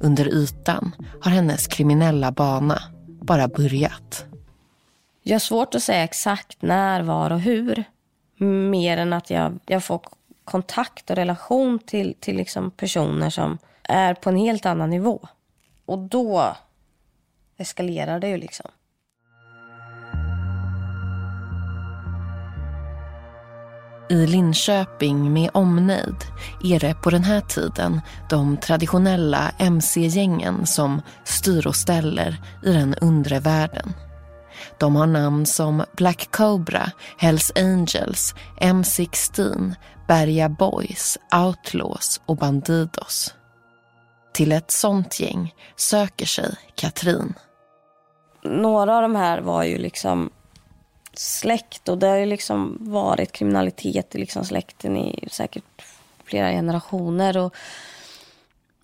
Under 0.00 0.28
ytan 0.28 0.92
har 1.20 1.30
hennes 1.30 1.66
kriminella 1.66 2.32
bana 2.32 2.82
bara 3.22 3.48
börjat. 3.48 4.24
Jag 5.22 5.34
har 5.34 5.40
svårt 5.40 5.74
att 5.74 5.82
säga 5.82 6.04
exakt 6.04 6.62
när, 6.62 7.02
var 7.02 7.30
och 7.30 7.40
hur. 7.40 7.84
Mer 8.70 8.96
än 8.96 9.12
att 9.12 9.30
jag, 9.30 9.58
jag 9.66 9.84
får 9.84 10.00
kontakt 10.44 11.10
och 11.10 11.16
relation 11.16 11.78
till, 11.78 12.14
till 12.20 12.36
liksom 12.36 12.70
personer 12.70 13.30
som 13.30 13.58
är 13.82 14.14
på 14.14 14.30
en 14.30 14.36
helt 14.36 14.66
annan 14.66 14.90
nivå. 14.90 15.28
Och 15.86 15.98
då 15.98 16.56
eskalerar 17.56 18.20
det 18.20 18.28
ju 18.28 18.36
liksom. 18.36 18.70
I 24.10 24.26
Linköping 24.26 25.32
med 25.32 25.50
omnejd 25.54 26.16
är 26.64 26.80
det 26.80 26.94
på 26.94 27.10
den 27.10 27.24
här 27.24 27.40
tiden 27.40 28.00
de 28.30 28.56
traditionella 28.56 29.52
mc-gängen 29.58 30.66
som 30.66 31.02
styr 31.24 31.66
och 31.66 31.76
ställer 31.76 32.36
i 32.64 32.72
den 32.72 32.94
undre 32.94 33.40
världen. 33.40 33.92
De 34.78 34.96
har 34.96 35.06
namn 35.06 35.46
som 35.46 35.84
Black 35.96 36.28
Cobra, 36.30 36.90
Hells 37.18 37.52
Angels, 37.54 38.34
M16, 38.60 39.74
Berga 40.08 40.48
Boys, 40.48 41.18
Outlaws 41.34 42.20
och 42.26 42.36
Bandidos. 42.36 43.34
Till 44.32 44.52
ett 44.52 44.70
sånt 44.70 45.20
gäng 45.20 45.54
söker 45.76 46.26
sig 46.26 46.54
Katrin. 46.74 47.34
Några 48.42 48.96
av 48.96 49.02
de 49.02 49.16
här 49.16 49.40
var 49.40 49.64
ju 49.64 49.78
liksom 49.78 50.30
släkt 51.14 51.88
och 51.88 51.98
det 51.98 52.06
har 52.06 52.16
ju 52.16 52.26
liksom 52.26 52.76
varit 52.80 53.32
kriminalitet 53.32 54.14
i 54.14 54.18
liksom 54.18 54.44
släkten 54.44 54.96
i 54.96 55.28
säkert 55.30 55.64
flera 56.24 56.50
generationer. 56.50 57.36
Och, 57.36 57.54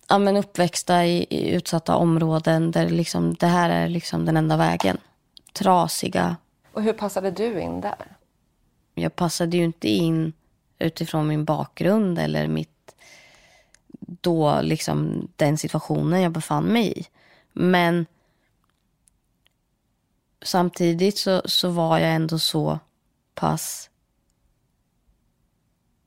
ja, 0.09 0.17
men 0.17 0.37
uppväxta 0.37 1.05
i, 1.05 1.27
i 1.29 1.49
utsatta 1.49 1.95
områden 1.95 2.71
där 2.71 2.89
liksom, 2.89 3.33
det 3.33 3.47
här 3.47 3.69
är 3.69 3.87
liksom 3.87 4.25
den 4.25 4.37
enda 4.37 4.57
vägen. 4.57 4.97
Trasiga. 5.59 6.37
Och 6.73 6.83
hur 6.83 6.93
passade 6.93 7.31
du 7.31 7.61
in 7.61 7.81
där? 7.81 8.17
Jag 8.93 9.15
passade 9.15 9.57
ju 9.57 9.63
inte 9.63 9.87
in 9.87 10.33
utifrån 10.79 11.27
min 11.27 11.45
bakgrund 11.45 12.19
eller 12.19 12.47
mitt 12.47 12.95
då 14.21 14.61
liksom 14.61 15.27
den 15.35 15.57
situationen 15.57 16.21
jag 16.21 16.31
befann 16.31 16.63
mig 16.63 16.99
i. 16.99 17.05
Men 17.53 18.05
samtidigt 20.41 21.17
så, 21.17 21.41
så 21.45 21.69
var 21.69 21.99
jag 21.99 22.11
ändå 22.11 22.39
så 22.39 22.79
pass 23.35 23.89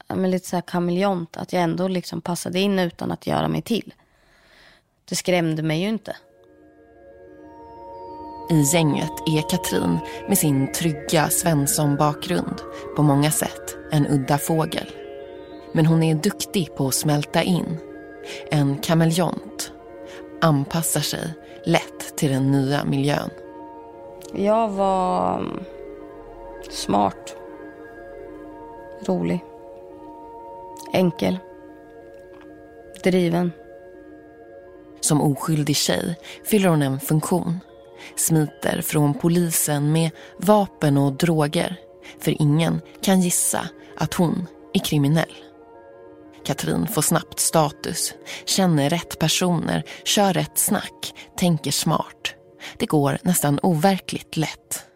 men 0.08 0.30
lite 0.30 0.48
så 0.48 0.56
här 0.56 0.62
kameleont. 0.62 1.36
Att 1.36 1.52
jag 1.52 1.62
ändå 1.62 1.88
liksom 1.88 2.20
passade 2.20 2.60
in 2.60 2.78
utan 2.78 3.12
att 3.12 3.26
göra 3.26 3.48
mig 3.48 3.62
till. 3.62 3.94
Det 5.04 5.16
skrämde 5.16 5.62
mig 5.62 5.80
ju 5.80 5.88
inte. 5.88 6.16
I 8.50 8.62
gänget 8.62 9.12
är 9.26 9.50
Katrin 9.50 9.98
med 10.28 10.38
sin 10.38 10.72
trygga 10.72 11.28
Svensson-bakgrund 11.28 12.60
på 12.96 13.02
många 13.02 13.30
sätt 13.30 13.76
en 13.90 14.06
udda 14.06 14.38
fågel. 14.38 14.90
Men 15.72 15.86
hon 15.86 16.02
är 16.02 16.14
duktig 16.14 16.74
på 16.76 16.86
att 16.86 16.94
smälta 16.94 17.42
in. 17.42 17.78
En 18.50 18.78
kameleont. 18.78 19.72
Anpassar 20.40 21.00
sig 21.00 21.34
lätt 21.64 22.16
till 22.16 22.30
den 22.30 22.50
nya 22.50 22.84
miljön. 22.84 23.30
Jag 24.34 24.68
var 24.68 25.38
mm, 25.38 25.64
smart. 26.70 27.36
Rolig. 29.06 29.44
Enkel. 30.92 31.38
Driven. 33.04 33.52
Som 35.00 35.22
oskyldig 35.22 35.76
tjej 35.76 36.16
fyller 36.44 36.68
hon 36.68 36.82
en 36.82 37.00
funktion. 37.00 37.58
Smiter 38.16 38.82
från 38.82 39.14
polisen 39.14 39.92
med 39.92 40.10
vapen 40.38 40.96
och 40.98 41.12
droger. 41.12 41.76
För 42.20 42.42
ingen 42.42 42.80
kan 43.02 43.20
gissa 43.20 43.68
att 43.96 44.14
hon 44.14 44.46
är 44.74 44.78
kriminell. 44.78 45.34
Katrin 46.44 46.86
får 46.86 47.02
snabbt 47.02 47.40
status, 47.40 48.14
känner 48.44 48.90
rätt 48.90 49.18
personer, 49.18 49.84
kör 50.04 50.32
rätt 50.32 50.58
snack, 50.58 51.14
tänker 51.36 51.70
smart. 51.70 52.34
Det 52.78 52.86
går 52.86 53.18
nästan 53.22 53.58
overkligt 53.62 54.36
lätt. 54.36 54.86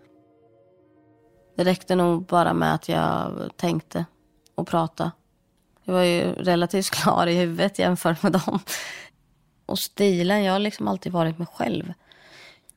Det 1.57 1.65
räckte 1.65 1.95
nog 1.95 2.27
bara 2.27 2.55
med 2.55 2.75
att 2.75 2.89
jag 2.89 3.51
tänkte 3.57 4.05
och 4.55 4.67
pratade. 4.67 5.11
Jag 5.85 5.95
var 5.95 6.03
ju 6.03 6.33
relativt 6.33 6.91
klar 6.91 7.27
i 7.27 7.35
huvudet 7.35 7.79
jämfört 7.79 8.23
med 8.23 8.33
dem. 8.33 8.59
Och 9.67 9.79
stilen, 9.79 10.45
jag 10.45 10.53
har 10.53 10.59
liksom 10.59 10.89
alltid 10.89 11.13
varit 11.13 11.39
mig 11.39 11.47
själv. 11.53 11.93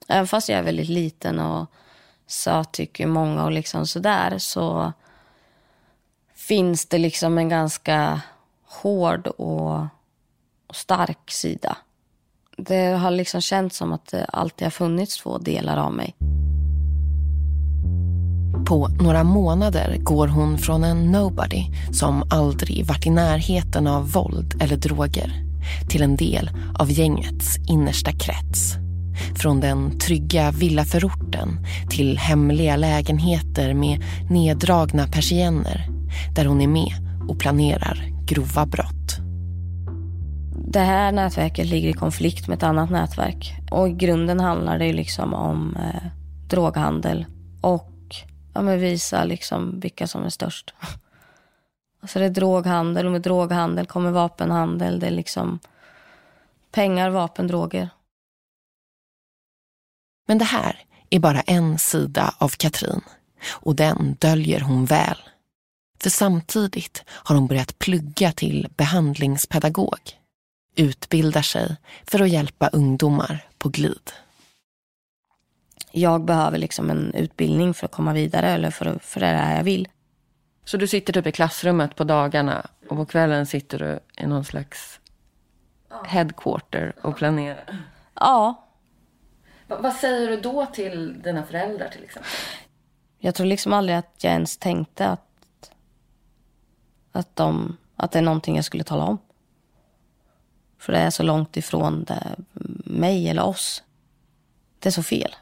Även 0.10 0.28
fast 0.28 0.50
jag 0.50 0.60
är 0.60 0.64
väldigt 0.64 0.90
liten 0.90 1.40
och 1.40 1.72
söt 2.28 2.72
tycker 2.72 3.08
många 3.08 3.44
och 3.46 3.52
liksom 3.52 3.88
sådär 3.88 4.38
så 4.38 4.94
finns 6.36 6.86
det 6.86 6.98
liksom 6.98 7.38
en 7.38 7.50
ganska 7.50 8.22
hård 8.66 9.28
och, 9.28 9.80
och 10.68 10.76
stark 10.76 11.32
sida. 11.32 11.78
Det 12.58 12.86
har 12.86 13.12
liksom 13.12 13.42
känts 13.42 13.78
som 13.78 13.94
att 13.94 14.06
det 14.06 14.26
alltid 14.26 14.66
har 14.66 14.72
funnits 14.72 15.18
två 15.18 15.38
delar 15.38 15.78
av 15.78 15.94
mig. 15.94 16.16
På 18.68 18.88
några 18.88 19.24
månader 19.24 19.98
går 19.98 20.28
hon 20.28 20.58
från 20.58 20.84
en 20.84 21.12
nobody 21.12 21.66
som 21.94 22.24
aldrig 22.30 22.86
varit 22.86 23.06
i 23.06 23.10
närheten 23.10 23.88
av 23.88 24.12
våld 24.12 24.62
eller 24.62 24.78
droger 24.78 25.34
till 25.90 26.02
en 26.02 26.16
del 26.16 26.50
av 26.80 26.92
gängets 26.92 27.58
innersta 27.70 28.12
krets. 28.12 28.89
Från 29.36 29.60
den 29.60 30.00
trygga 30.00 30.52
villaförorten 30.52 31.66
till 31.90 32.18
hemliga 32.18 32.76
lägenheter 32.76 33.74
med 33.74 34.04
neddragna 34.30 35.08
persienner 35.08 35.88
där 36.36 36.46
hon 36.46 36.62
är 36.62 36.68
med 36.68 36.94
och 37.30 37.40
planerar 37.40 38.10
grova 38.26 38.66
brott. 38.66 39.18
Det 40.72 40.80
här 40.80 41.12
nätverket 41.12 41.68
ligger 41.68 41.90
i 41.90 41.94
konflikt 41.94 42.48
med 42.48 42.58
ett 42.58 42.64
annat 42.64 42.90
nätverk. 42.90 43.54
Och 43.72 43.90
i 43.90 43.92
grunden 43.92 44.40
handlar 44.40 44.80
det 44.80 44.94
liksom 44.94 45.34
om 45.34 45.76
eh, 45.76 46.04
droghandel 46.50 47.26
och 47.62 48.16
ja, 48.54 48.62
men 48.62 48.80
visa 48.80 49.24
liksom 49.24 49.80
vilka 49.80 50.08
som 50.08 50.24
är 50.24 50.30
störst. 50.30 50.74
Alltså 52.02 52.20
det 52.20 52.26
är 52.26 52.30
droghandel 52.30 53.06
och 53.06 53.12
med 53.12 53.22
droghandel 53.22 53.86
kommer 53.86 54.12
vapenhandel. 54.12 55.00
Det 55.00 55.08
är 55.08 55.12
liksom 55.12 55.60
pengar, 56.72 57.10
vapen, 57.10 57.48
droger. 57.48 57.90
Men 60.30 60.38
det 60.38 60.46
här 60.46 60.80
är 61.10 61.20
bara 61.20 61.42
en 61.42 61.80
sida 61.80 62.34
av 62.38 62.50
Katrin 62.50 63.02
och 63.50 63.76
den 63.76 64.16
döljer 64.20 64.60
hon 64.60 64.86
väl. 64.86 65.18
För 66.00 66.10
samtidigt 66.10 67.04
har 67.08 67.36
hon 67.36 67.48
börjat 67.48 67.80
plugga 67.80 68.32
till 68.32 68.68
behandlingspedagog. 68.78 70.00
Utbildar 70.76 71.42
sig 71.42 71.76
för 72.04 72.20
att 72.20 72.30
hjälpa 72.30 72.68
ungdomar 72.68 73.48
på 73.58 73.70
glid. 73.70 74.12
Jag 75.92 76.26
behöver 76.26 76.58
liksom 76.58 76.90
en 76.90 77.14
utbildning 77.14 77.74
för 77.74 77.86
att 77.86 77.92
komma 77.92 78.14
vidare 78.14 78.50
eller 78.50 78.72
för, 78.72 79.00
för 79.02 79.20
det 79.20 79.26
här 79.26 79.58
jag 79.58 79.64
vill. 79.64 79.88
Så 80.66 80.78
du 80.78 80.88
sitter 80.88 81.14
typ 81.14 81.28
i 81.28 81.32
klassrummet 81.32 81.96
på 81.96 82.04
dagarna 82.04 82.68
och 82.90 82.98
på 82.98 83.06
kvällen 83.06 83.46
sitter 83.46 83.80
du 83.80 84.24
i 84.24 84.28
någon 84.28 84.46
slags 84.46 85.00
headquarter 86.06 86.94
och 87.02 87.18
planerar? 87.18 87.78
Ja. 88.14 88.66
Va, 89.70 89.78
vad 89.82 89.94
säger 89.94 90.30
du 90.30 90.42
då 90.42 90.66
till 90.66 91.22
dina 91.22 91.44
föräldrar 91.44 91.90
till 91.90 92.04
exempel? 92.04 92.32
Jag 93.20 93.36
tror 93.36 93.48
liksom 93.48 93.74
aldrig 93.74 93.98
att 93.98 94.24
jag 94.24 94.34
ens 94.34 94.58
tänkte 94.58 95.08
att, 95.08 95.72
att, 97.12 97.36
de, 97.36 97.78
att 97.96 98.12
det 98.12 98.20
är 98.20 98.24
någonting 98.24 98.56
jag 98.56 98.66
skulle 98.66 98.84
tala 98.84 99.04
om. 99.04 99.18
För 100.78 100.94
det 100.94 101.00
är 101.00 101.10
så 101.10 101.24
långt 101.24 101.58
ifrån 101.58 102.04
det, 102.04 102.36
mig 102.86 103.30
eller 103.30 103.44
oss. 103.44 103.84
Det 104.80 104.90
är 104.90 104.92
så 104.92 105.04
fel. 105.04 105.36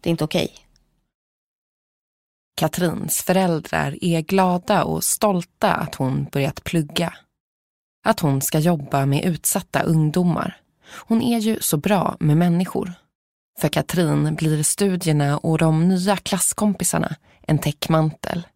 Det 0.00 0.08
är 0.08 0.10
inte 0.10 0.24
okej. 0.24 0.44
Okay. 0.44 0.58
Katrins 2.56 3.22
föräldrar 3.22 4.04
är 4.04 4.20
glada 4.20 4.84
och 4.84 5.04
stolta 5.04 5.74
att 5.74 5.94
hon 5.94 6.24
börjat 6.24 6.64
plugga. 6.64 7.14
Att 8.04 8.20
hon 8.20 8.42
ska 8.42 8.58
jobba 8.58 9.06
med 9.06 9.24
utsatta 9.24 9.82
ungdomar. 9.82 10.60
Hon 10.86 11.22
är 11.22 11.38
ju 11.38 11.60
så 11.60 11.76
bra 11.76 12.16
med 12.20 12.36
människor. 12.36 12.92
För 13.58 13.68
Katrin 13.68 14.34
blir 14.34 14.62
studierna 14.62 15.38
och 15.38 15.58
de 15.58 15.88
nya 15.88 16.16
klasskompisarna 16.16 17.16
en 17.42 17.58
täckmantel. 17.58 18.46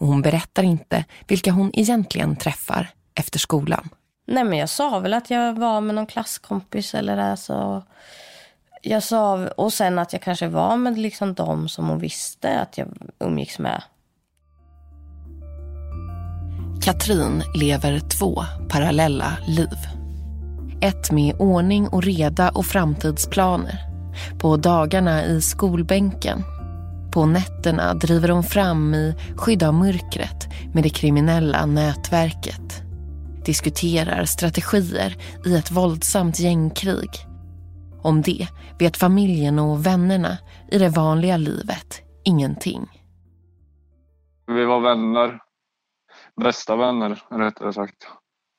Och 0.00 0.06
hon 0.06 0.22
berättar 0.22 0.62
inte 0.62 1.04
vilka 1.28 1.52
hon 1.52 1.70
egentligen 1.74 2.36
träffar 2.36 2.88
efter 3.14 3.38
skolan. 3.38 3.88
Nej 4.26 4.44
men 4.44 4.58
jag 4.58 4.68
sa 4.68 4.98
väl 4.98 5.14
att 5.14 5.30
jag 5.30 5.58
var 5.58 5.80
med 5.80 5.94
någon 5.94 6.06
klasskompis 6.06 6.94
eller 6.94 7.16
alltså 7.16 7.82
jag 8.82 9.02
sa, 9.02 9.48
och 9.48 9.72
sen 9.72 9.98
att 9.98 10.12
jag 10.12 10.22
kanske 10.22 10.48
var 10.48 10.76
med 10.76 10.98
liksom 10.98 11.34
de 11.34 11.68
som 11.68 11.88
hon 11.88 11.98
visste 11.98 12.60
att 12.60 12.78
jag 12.78 12.88
umgicks 13.18 13.58
med. 13.58 13.82
Katrin 16.82 17.42
lever 17.54 18.00
två 18.00 18.44
parallella 18.68 19.36
liv. 19.46 19.78
Ett 20.80 21.10
med 21.10 21.36
ordning 21.38 21.88
och 21.88 22.02
reda 22.02 22.50
och 22.50 22.66
framtidsplaner. 22.66 23.95
På 24.38 24.56
dagarna 24.56 25.24
i 25.24 25.40
skolbänken. 25.40 26.42
På 27.12 27.26
nätterna 27.26 27.94
driver 27.94 28.28
hon 28.28 28.42
fram 28.42 28.94
i 28.94 29.14
skydd 29.36 29.62
av 29.62 29.74
mörkret 29.74 30.48
med 30.74 30.82
det 30.82 30.90
kriminella 30.90 31.66
nätverket. 31.66 32.82
Diskuterar 33.44 34.24
strategier 34.24 35.16
i 35.46 35.56
ett 35.56 35.70
våldsamt 35.70 36.40
gängkrig 36.40 37.10
om 38.02 38.22
det 38.22 38.48
vet 38.78 38.96
familjen 38.96 39.58
och 39.58 39.86
vännerna 39.86 40.38
i 40.70 40.78
det 40.78 40.88
vanliga 40.88 41.36
livet 41.36 42.02
ingenting. 42.24 42.86
Vi 44.46 44.64
var 44.64 44.80
vänner. 44.80 45.42
Bästa 46.40 46.76
vänner, 46.76 47.22
rättare 47.30 47.72
sagt. 47.72 48.08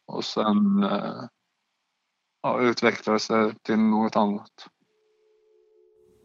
Och 0.07 0.25
sen 0.25 0.83
eh, 0.83 1.23
ja, 2.41 2.59
utvecklades 2.61 3.27
det 3.27 3.53
till 3.63 3.79
något 3.79 4.15
annat. 4.15 4.67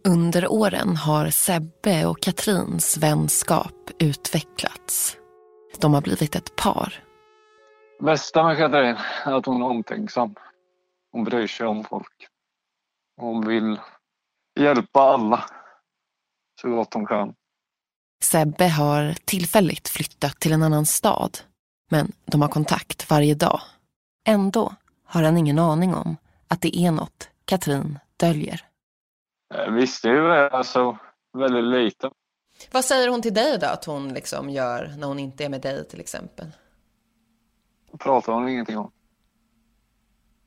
Under 0.04 0.52
åren 0.52 0.96
har 0.96 1.30
Sebbe 1.30 2.06
och 2.06 2.20
Katrins 2.20 2.96
vänskap 2.96 3.90
utvecklats. 3.98 5.16
De 5.80 5.94
har 5.94 6.00
blivit 6.00 6.34
ett 6.34 6.56
par. 6.56 7.04
Bästa 8.00 8.42
med 8.42 8.58
Katrin 8.58 8.96
är 9.24 9.32
att 9.32 9.46
hon 9.46 9.62
är 9.62 9.66
omtänksam. 9.66 10.34
Hon 11.12 11.24
bryr 11.24 11.46
sig 11.46 11.66
om 11.66 11.84
folk. 11.84 12.28
Hon 13.20 13.46
vill 13.46 13.80
hjälpa 14.60 15.00
alla 15.00 15.44
så 16.60 16.68
gott 16.68 16.94
hon 16.94 17.06
kan. 17.06 17.34
Sebbe 18.22 18.68
har 18.68 19.14
tillfälligt 19.24 19.88
flyttat 19.88 20.40
till 20.40 20.52
en 20.52 20.62
annan 20.62 20.86
stad. 20.86 21.38
Men 21.90 22.12
de 22.24 22.42
har 22.42 22.48
kontakt 22.48 23.10
varje 23.10 23.34
dag. 23.34 23.60
Ändå 24.28 24.74
har 25.04 25.22
han 25.22 25.36
ingen 25.36 25.58
aning 25.58 25.94
om 25.94 26.16
att 26.48 26.60
det 26.60 26.78
är 26.78 26.90
något 26.90 27.28
Katrin 27.44 27.98
döljer. 28.16 28.71
Eh, 29.54 29.72
visste 29.72 30.08
ju 30.08 30.32
alltså 30.32 30.98
väldigt 31.32 31.64
lite. 31.64 32.10
Vad 32.72 32.84
säger 32.84 33.08
hon 33.08 33.22
till 33.22 33.34
dig 33.34 33.58
då 33.58 33.66
att 33.66 33.84
hon 33.84 34.14
liksom 34.14 34.50
gör 34.50 34.90
när 34.98 35.06
hon 35.06 35.18
inte 35.18 35.44
är 35.44 35.48
med 35.48 35.60
dig 35.60 35.88
till 35.88 36.00
exempel? 36.00 36.46
pratar 37.98 38.32
hon 38.32 38.48
ingenting 38.48 38.78
om. 38.78 38.92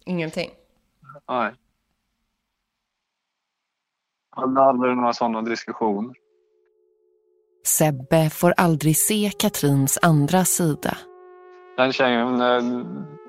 Ingenting? 0.05 0.51
Nej 1.29 1.53
hade 4.35 4.61
aldrig 4.61 4.97
några 4.97 5.13
sådana 5.13 5.41
diskussioner. 5.41 6.13
Sebbe 7.65 8.29
får 8.29 8.53
aldrig 8.57 8.97
se 8.97 9.31
Katrins 9.39 9.99
andra 10.01 10.45
sida. 10.45 10.97
Den 11.77 11.93
tjejen, 11.93 12.41
eh, 12.41 12.63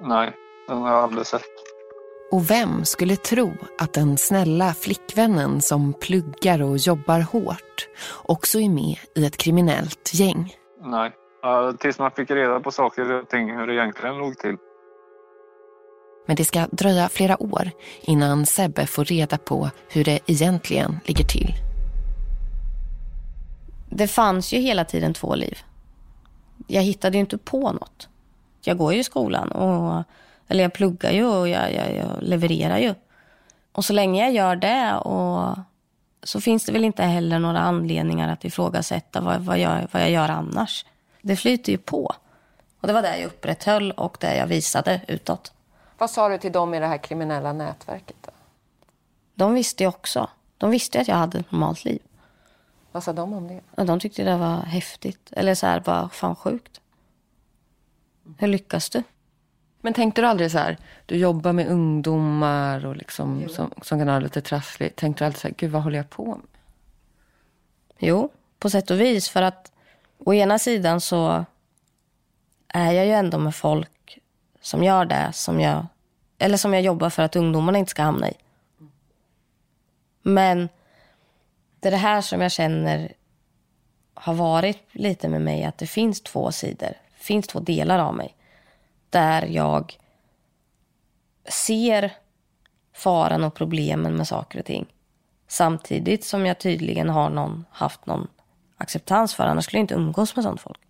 nej, 0.03 0.33
den 0.69 0.79
har 0.79 0.91
jag 0.91 1.03
aldrig 1.03 1.27
sett. 1.27 1.43
Och 2.31 2.51
vem 2.51 2.85
skulle 2.85 3.17
tro 3.17 3.53
att 3.79 3.93
den 3.93 4.17
snälla 4.17 4.75
flickvännen 4.75 5.61
som 5.61 5.93
pluggar 5.93 6.63
och 6.63 6.77
jobbar 6.77 7.21
hårt 7.21 7.89
också 8.23 8.61
är 8.61 8.69
med 8.69 8.97
i 9.15 9.27
ett 9.27 9.37
kriminellt 9.37 10.15
gäng? 10.15 10.55
Nej, 10.85 11.13
tills 11.79 11.99
man 11.99 12.11
fick 12.11 12.31
reda 12.31 12.61
på 12.61 12.71
saker 12.71 13.13
och 13.13 13.29
ting 13.29 13.57
hur 13.57 13.67
det 13.67 13.75
egentligen 13.75 14.19
låg 14.19 14.39
till. 14.39 14.57
Men 16.27 16.37
det 16.37 16.45
ska 16.45 16.67
dröja 16.71 17.09
flera 17.09 17.43
år 17.43 17.71
innan 18.01 18.47
Sebbe 18.47 18.87
får 18.87 19.05
reda 19.05 19.39
på 19.39 19.71
hur 19.89 20.05
det 20.05 20.21
egentligen 20.27 21.01
ligger 21.05 21.25
till. 21.25 21.55
Det 23.91 24.09
fanns 24.09 24.53
ju 24.53 24.59
hela 24.59 24.85
tiden 24.85 25.15
två 25.15 25.35
liv. 25.35 25.59
Jag 26.67 26.83
hittade 26.83 27.17
ju 27.17 27.21
inte 27.21 27.39
på 27.39 27.73
något. 27.73 28.09
Jag 28.61 28.79
går 28.79 28.93
ju 28.93 29.01
i 29.01 29.05
skolan, 29.05 29.53
och, 29.53 30.05
eller 30.49 30.63
jag 30.63 30.73
pluggar 30.73 31.11
ju 31.11 31.25
och 31.25 31.49
jag, 31.49 31.75
jag, 31.75 31.97
jag 31.97 32.23
levererar 32.23 32.79
ju. 32.79 32.95
Och 33.73 33.85
så 33.85 33.93
länge 33.93 34.23
jag 34.23 34.33
gör 34.33 34.57
det 34.57 34.95
och 34.95 35.59
så 36.23 36.41
finns 36.41 36.65
det 36.65 36.73
väl 36.73 36.85
inte 36.85 37.03
heller 37.03 37.39
några 37.39 37.59
anledningar 37.59 38.33
att 38.33 38.45
ifrågasätta 38.45 39.21
vad, 39.21 39.41
vad, 39.41 39.59
jag, 39.59 39.89
vad 39.93 40.03
jag 40.03 40.11
gör 40.11 40.29
annars. 40.29 40.87
Det 41.23 41.37
flyter 41.37 41.73
ju 41.73 41.79
på. 41.79 42.15
Och 42.81 42.87
det 42.87 42.93
var 42.93 43.03
det 43.03 43.19
jag 43.19 43.27
upprätthöll 43.27 43.93
och 43.93 44.17
det 44.21 44.37
jag 44.37 44.47
visade 44.47 45.01
utåt. 45.09 45.53
Vad 45.99 46.11
sa 46.11 46.29
du 46.29 46.39
till 46.39 46.53
dem 46.53 46.75
i 46.75 46.81
det 46.81 46.87
här 46.87 46.99
kriminella 46.99 47.53
nätverket? 47.53 48.17
Då? 48.21 48.31
De 49.35 49.55
visste 49.55 49.83
ju 49.83 49.89
också. 49.89 50.31
De 50.59 50.71
visste 50.71 51.01
att 51.01 51.09
jag 51.09 51.17
hade 51.17 51.39
ett 51.39 51.53
normalt 51.53 51.85
liv. 51.85 52.03
Vad 52.93 53.03
sa 53.03 53.13
de 53.13 53.33
om 53.33 53.49
det? 53.49 53.85
De 53.85 54.01
tyckte 54.01 54.25
det 54.25 54.37
var 54.37 54.57
häftigt. 54.57 55.33
Eller 55.33 55.55
så 55.55 55.67
här, 55.67 55.81
bara 55.81 56.09
fan 56.09 56.37
sjukt. 56.37 56.81
Hur 58.39 58.49
lyckas 58.49 58.91
du? 58.91 59.03
Men 59.87 59.95
tänkte 59.95 60.23
du 60.23 60.27
aldrig 60.27 60.51
så 60.51 60.59
här, 60.59 60.77
du 61.07 61.17
jobbar 61.17 61.53
med 61.53 61.69
ungdomar 61.69 62.87
och 62.87 62.97
liksom, 62.97 63.49
som, 63.49 63.71
som 63.83 63.99
kan 63.99 64.09
ha 64.09 64.19
lite 64.19 64.41
trassligt. 64.41 64.97
Tänkte 64.97 65.25
du 65.25 65.27
aldrig 65.27 65.41
så 65.41 65.49
här, 65.49 65.55
gud 65.59 65.71
vad 65.71 65.83
håller 65.83 65.97
jag 65.97 66.11
på 66.11 66.25
med? 66.27 66.47
Jo, 67.99 68.33
på 68.59 68.71
sätt 68.71 68.91
och 68.91 69.01
vis. 69.01 69.29
För 69.29 69.43
att 69.43 69.73
å 70.19 70.35
ena 70.35 70.59
sidan 70.59 71.01
så 71.01 71.45
är 72.69 72.93
jag 72.93 73.07
ju 73.07 73.13
ändå 73.13 73.39
med 73.39 73.55
folk 73.55 74.19
som 74.61 74.85
gör 74.85 75.05
det 75.05 75.31
som 75.33 75.61
jag, 75.61 75.87
eller 76.39 76.57
som 76.57 76.75
jag 76.75 76.83
jobbar 76.83 77.11
för 77.11 77.23
att 77.23 77.37
ungdomarna 77.37 77.79
inte 77.79 77.91
ska 77.91 78.03
hamna 78.03 78.31
i. 78.31 78.35
Men 80.23 80.69
det 81.81 81.89
är 81.89 81.93
det 81.93 81.97
här 81.97 82.21
som 82.21 82.41
jag 82.41 82.53
känner 82.53 83.13
har 84.15 84.35
varit 84.35 84.83
lite 84.93 85.29
med 85.29 85.41
mig, 85.41 85.65
att 85.65 85.79
det 85.79 85.87
finns 85.87 86.23
två 86.23 86.53
sidor. 86.53 86.93
Det 87.19 87.25
finns 87.25 87.47
två 87.47 87.61
delar 87.61 87.99
av 87.99 88.15
mig. 88.15 88.36
Där 89.17 89.47
jag 89.47 89.99
ser 91.49 92.13
faran 92.93 93.45
och 93.45 93.55
problemen 93.55 94.17
med 94.17 94.29
saker 94.29 94.59
och 94.59 94.65
ting. 94.65 94.87
Samtidigt 95.49 96.25
som 96.25 96.47
jag 96.47 96.59
tydligen 96.59 97.09
har 97.09 97.31
någon, 97.31 97.65
haft 97.71 98.07
någon 98.07 98.29
acceptans 98.77 99.35
för, 99.35 99.45
annars 99.45 99.65
skulle 99.65 99.79
jag 99.79 99.85
inte 99.85 99.95
umgås 99.95 100.37
med 100.37 100.43
sånt 100.45 100.61
folk. 100.61 100.81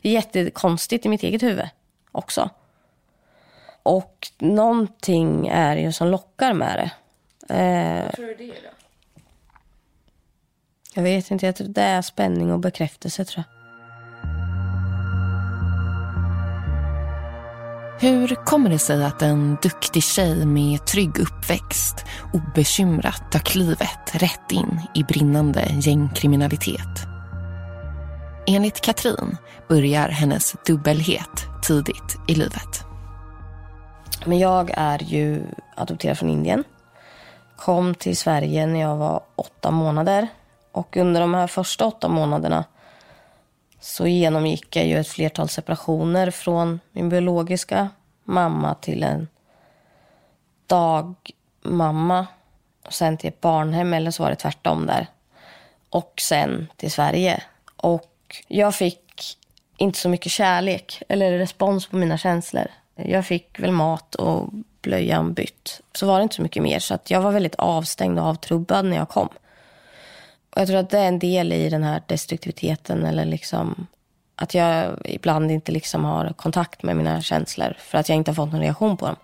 Det 0.00 0.08
är 0.08 0.12
jättekonstigt 0.12 1.06
i 1.06 1.08
mitt 1.08 1.22
eget 1.22 1.42
huvud 1.42 1.68
också. 2.12 2.50
Och 3.82 4.28
någonting 4.38 5.48
är 5.48 5.76
ju 5.76 5.92
som 5.92 6.08
lockar 6.08 6.52
med 6.52 6.78
det. 6.78 6.90
Eh, 7.54 8.10
Tror 8.14 8.26
du 8.26 8.34
det 8.34 8.46
då? 8.46 8.70
jag 10.94 11.02
vet 11.02 11.30
inte, 11.30 11.46
jag 11.46 11.56
tror 11.56 11.68
det 11.68 11.82
är 11.82 12.02
spänning 12.02 12.52
och 12.52 12.58
bekräftelse 12.60 13.24
tror 13.24 13.44
jag. 13.48 13.59
Hur 18.02 18.34
kommer 18.34 18.70
det 18.70 18.78
sig 18.78 19.04
att 19.04 19.22
en 19.22 19.58
duktig 19.62 20.02
tjej 20.02 20.46
med 20.46 20.86
trygg 20.86 21.18
uppväxt 21.18 22.04
obekymrat 22.32 23.32
tar 23.32 23.38
klivet 23.38 24.14
rätt 24.14 24.52
in 24.52 24.80
i 24.94 25.02
brinnande 25.02 25.64
gängkriminalitet? 25.80 27.06
Enligt 28.46 28.80
Katrin 28.80 29.36
börjar 29.68 30.08
hennes 30.08 30.56
dubbelhet 30.66 31.46
tidigt 31.62 32.18
i 32.28 32.34
livet. 32.34 32.84
Men 34.24 34.38
jag 34.38 34.70
är 34.76 35.02
ju 35.02 35.42
adopterad 35.76 36.18
från 36.18 36.30
Indien. 36.30 36.64
Kom 37.56 37.94
till 37.94 38.16
Sverige 38.16 38.66
när 38.66 38.80
jag 38.80 38.96
var 38.96 39.20
åtta 39.36 39.70
månader. 39.70 40.28
Och 40.72 40.96
under 40.96 41.20
de 41.20 41.34
här 41.34 41.46
första 41.46 41.86
åtta 41.86 42.08
månaderna 42.08 42.64
så 43.80 44.06
genomgick 44.06 44.76
jag 44.76 44.86
ju 44.86 44.98
ett 44.98 45.08
flertal 45.08 45.48
separationer 45.48 46.30
från 46.30 46.80
min 46.92 47.08
biologiska 47.08 47.88
mamma 48.24 48.74
till 48.74 49.02
en 49.02 49.28
dagmamma. 50.66 52.26
Och 52.86 52.92
sen 52.92 53.16
till 53.16 53.28
ett 53.28 53.40
barnhem, 53.40 53.94
eller 53.94 54.10
så 54.10 54.22
var 54.22 54.30
det 54.30 54.36
tvärtom 54.36 54.86
där. 54.86 55.06
Och 55.88 56.12
sen 56.20 56.68
till 56.76 56.90
Sverige. 56.90 57.42
Och 57.76 58.44
jag 58.48 58.74
fick 58.74 59.38
inte 59.76 59.98
så 59.98 60.08
mycket 60.08 60.32
kärlek 60.32 61.02
eller 61.08 61.38
respons 61.38 61.86
på 61.86 61.96
mina 61.96 62.18
känslor. 62.18 62.66
Jag 62.94 63.26
fick 63.26 63.60
väl 63.60 63.72
mat 63.72 64.14
och 64.14 64.48
blöjan 64.82 65.32
bytt. 65.32 65.80
Så 65.92 66.06
var 66.06 66.16
det 66.18 66.22
inte 66.22 66.34
så 66.34 66.42
mycket 66.42 66.62
mer. 66.62 66.78
Så 66.78 66.94
att 66.94 67.10
jag 67.10 67.20
var 67.20 67.32
väldigt 67.32 67.54
avstängd 67.54 68.18
och 68.18 68.24
avtrubbad 68.24 68.84
när 68.84 68.96
jag 68.96 69.08
kom. 69.08 69.28
Och 70.50 70.60
jag 70.60 70.68
tror 70.68 70.78
att 70.78 70.90
det 70.90 70.98
är 70.98 71.08
en 71.08 71.18
del 71.18 71.52
i 71.52 71.68
den 71.68 71.82
här 71.82 72.02
destruktiviteten 72.06 73.04
eller 73.04 73.24
liksom 73.24 73.86
att 74.36 74.54
jag 74.54 74.98
ibland 75.04 75.50
inte 75.50 75.72
liksom 75.72 76.04
har 76.04 76.32
kontakt 76.32 76.82
med 76.82 76.96
mina 76.96 77.22
känslor 77.22 77.76
för 77.78 77.98
att 77.98 78.08
jag 78.08 78.16
inte 78.16 78.30
har 78.30 78.34
fått 78.34 78.52
någon 78.52 78.60
reaktion 78.60 78.96
på 78.96 79.06
dem. 79.06 79.16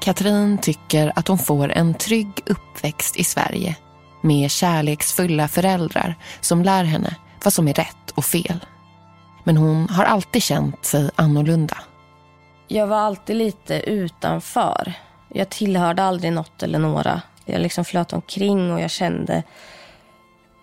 Katrin 0.00 0.58
tycker 0.58 1.12
att 1.16 1.28
hon 1.28 1.38
får 1.38 1.72
en 1.72 1.94
trygg 1.94 2.32
uppväxt 2.46 3.16
i 3.16 3.24
Sverige 3.24 3.76
med 4.22 4.50
kärleksfulla 4.50 5.48
föräldrar 5.48 6.14
som 6.40 6.62
lär 6.62 6.84
henne 6.84 7.16
vad 7.44 7.52
som 7.52 7.68
är 7.68 7.74
rätt 7.74 8.10
och 8.14 8.24
fel. 8.24 8.64
Men 9.44 9.56
hon 9.56 9.88
har 9.88 10.04
alltid 10.04 10.42
känt 10.42 10.84
sig 10.84 11.10
annorlunda. 11.16 11.76
Jag 12.68 12.86
var 12.86 12.96
alltid 12.96 13.36
lite 13.36 13.80
utanför. 13.80 14.94
Jag 15.28 15.48
tillhörde 15.48 16.02
aldrig 16.02 16.32
något 16.32 16.62
eller 16.62 16.78
några. 16.78 17.22
Jag 17.44 17.60
liksom 17.60 17.84
flöt 17.84 18.12
omkring 18.12 18.72
och 18.72 18.80
jag 18.80 18.90
kände... 18.90 19.42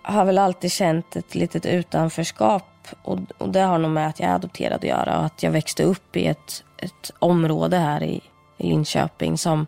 har 0.01 0.25
väl 0.25 0.38
alltid 0.38 0.71
känt 0.71 1.15
ett 1.15 1.36
litet 1.36 1.65
utanförskap. 1.65 2.63
Och, 3.01 3.19
och 3.38 3.49
det 3.49 3.60
har 3.60 3.78
nog 3.78 3.91
med 3.91 4.08
att 4.08 4.19
jag 4.19 4.30
är 4.30 4.36
adopterad 4.36 4.73
att 4.73 4.84
göra. 4.84 5.19
Och 5.19 5.25
att 5.25 5.43
jag 5.43 5.51
växte 5.51 5.84
upp 5.84 6.15
i 6.15 6.28
ett, 6.28 6.63
ett 6.78 7.12
område 7.19 7.78
här 7.78 8.04
i, 8.04 8.21
i 8.58 8.67
Linköping 8.67 9.38
som 9.38 9.67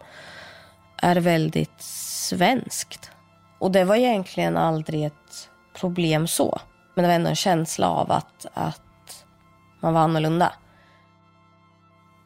är 0.98 1.16
väldigt 1.16 1.82
svenskt. 1.82 3.12
Och 3.60 3.72
det 3.72 3.84
var 3.84 3.96
egentligen 3.96 4.58
aldrig 4.58 5.06
ett 5.06 5.50
problem 5.80 6.28
så. 6.28 6.60
Men 6.94 7.04
det 7.04 7.08
var 7.08 7.16
ändå 7.16 7.30
en 7.30 7.36
känsla 7.36 7.90
av 7.90 8.12
att, 8.12 8.46
att 8.54 9.26
man 9.80 9.94
var 9.94 10.02
annorlunda. 10.02 10.54